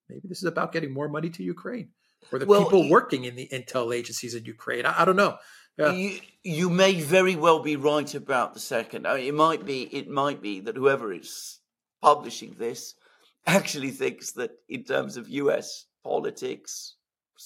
maybe 0.08 0.22
this 0.24 0.38
is 0.38 0.44
about 0.44 0.72
getting 0.72 0.92
more 0.92 1.08
money 1.08 1.30
to 1.30 1.44
Ukraine 1.44 1.90
or 2.32 2.40
the 2.40 2.46
well, 2.46 2.64
people 2.64 2.90
working 2.90 3.24
in 3.26 3.36
the 3.36 3.48
intel 3.52 3.94
agencies 3.94 4.34
in 4.34 4.44
Ukraine. 4.44 4.84
I, 4.84 5.02
I 5.02 5.04
don't 5.04 5.14
know. 5.14 5.36
Yeah. 5.78 5.92
You, 5.92 6.20
you 6.42 6.68
may 6.68 7.00
very 7.00 7.36
well 7.36 7.60
be 7.60 7.76
right 7.76 8.12
about 8.12 8.54
the 8.54 8.60
second. 8.60 9.06
I 9.06 9.18
mean, 9.18 9.26
it 9.26 9.34
might 9.34 9.64
be 9.64 9.82
it 9.84 10.08
might 10.08 10.42
be 10.42 10.58
that 10.62 10.76
whoever 10.76 11.12
is 11.12 11.60
publishing 12.02 12.56
this 12.58 12.96
actually 13.46 13.92
thinks 13.92 14.32
that 14.32 14.50
in 14.68 14.82
terms 14.82 15.16
of 15.16 15.28
U.S. 15.28 15.86
politics, 16.02 16.96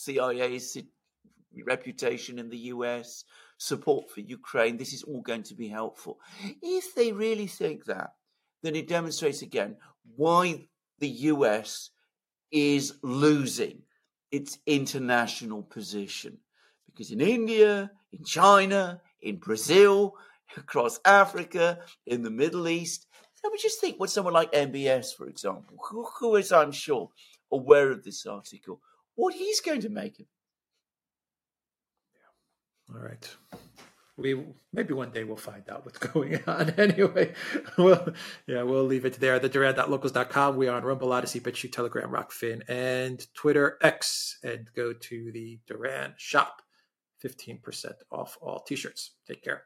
CIA's 0.04 0.76
reputation 1.64 2.38
in 2.38 2.50
the 2.50 2.58
US, 2.74 3.24
support 3.58 4.10
for 4.10 4.20
Ukraine, 4.20 4.76
this 4.76 4.92
is 4.92 5.02
all 5.02 5.22
going 5.22 5.42
to 5.44 5.54
be 5.54 5.68
helpful. 5.68 6.18
If 6.62 6.94
they 6.94 7.12
really 7.12 7.46
think 7.46 7.86
that, 7.86 8.10
then 8.62 8.76
it 8.76 8.88
demonstrates 8.88 9.42
again 9.42 9.76
why 10.16 10.66
the 10.98 11.08
US 11.08 11.90
is 12.50 12.94
losing 13.02 13.82
its 14.30 14.58
international 14.66 15.62
position. 15.62 16.38
Because 16.86 17.10
in 17.10 17.20
India, 17.20 17.90
in 18.12 18.24
China, 18.24 19.00
in 19.20 19.36
Brazil, 19.36 20.14
across 20.56 21.00
Africa, 21.04 21.80
in 22.06 22.22
the 22.22 22.30
Middle 22.30 22.68
East, 22.68 23.06
I 23.44 23.48
would 23.48 23.60
just 23.60 23.80
think 23.80 24.00
what 24.00 24.10
someone 24.10 24.34
like 24.34 24.52
MBS, 24.52 25.14
for 25.14 25.28
example, 25.28 25.76
who, 25.88 26.06
who 26.18 26.36
is, 26.36 26.52
I'm 26.52 26.72
sure, 26.72 27.10
aware 27.52 27.90
of 27.90 28.02
this 28.02 28.26
article, 28.26 28.80
what 29.16 29.34
he's 29.34 29.60
going 29.60 29.80
to 29.80 29.88
make 29.88 30.20
it. 30.20 30.26
All 32.94 33.00
right. 33.00 33.28
we 34.16 34.40
maybe 34.72 34.94
one 34.94 35.10
day 35.10 35.24
we'll 35.24 35.36
find 35.36 35.68
out 35.68 35.84
what's 35.84 35.98
going 36.12 36.40
on. 36.46 36.72
Anyway, 36.78 37.34
well, 37.76 38.08
yeah, 38.46 38.62
we'll 38.62 38.84
leave 38.84 39.04
it 39.04 39.14
there. 39.14 39.38
The 39.38 39.48
Duran.locals.com. 39.48 40.56
We 40.56 40.68
are 40.68 40.76
on 40.76 40.84
Rumble, 40.84 41.12
Odysee, 41.12 41.40
BitChute, 41.40 41.72
Telegram, 41.72 42.10
Rokfin, 42.10 42.62
and 42.68 43.26
Twitter 43.34 43.78
X. 43.82 44.38
And 44.44 44.70
go 44.74 44.92
to 44.92 45.32
the 45.32 45.58
Duran 45.66 46.14
shop. 46.16 46.62
15% 47.24 47.92
off 48.12 48.36
all 48.40 48.60
t-shirts. 48.60 49.12
Take 49.26 49.42
care. 49.42 49.64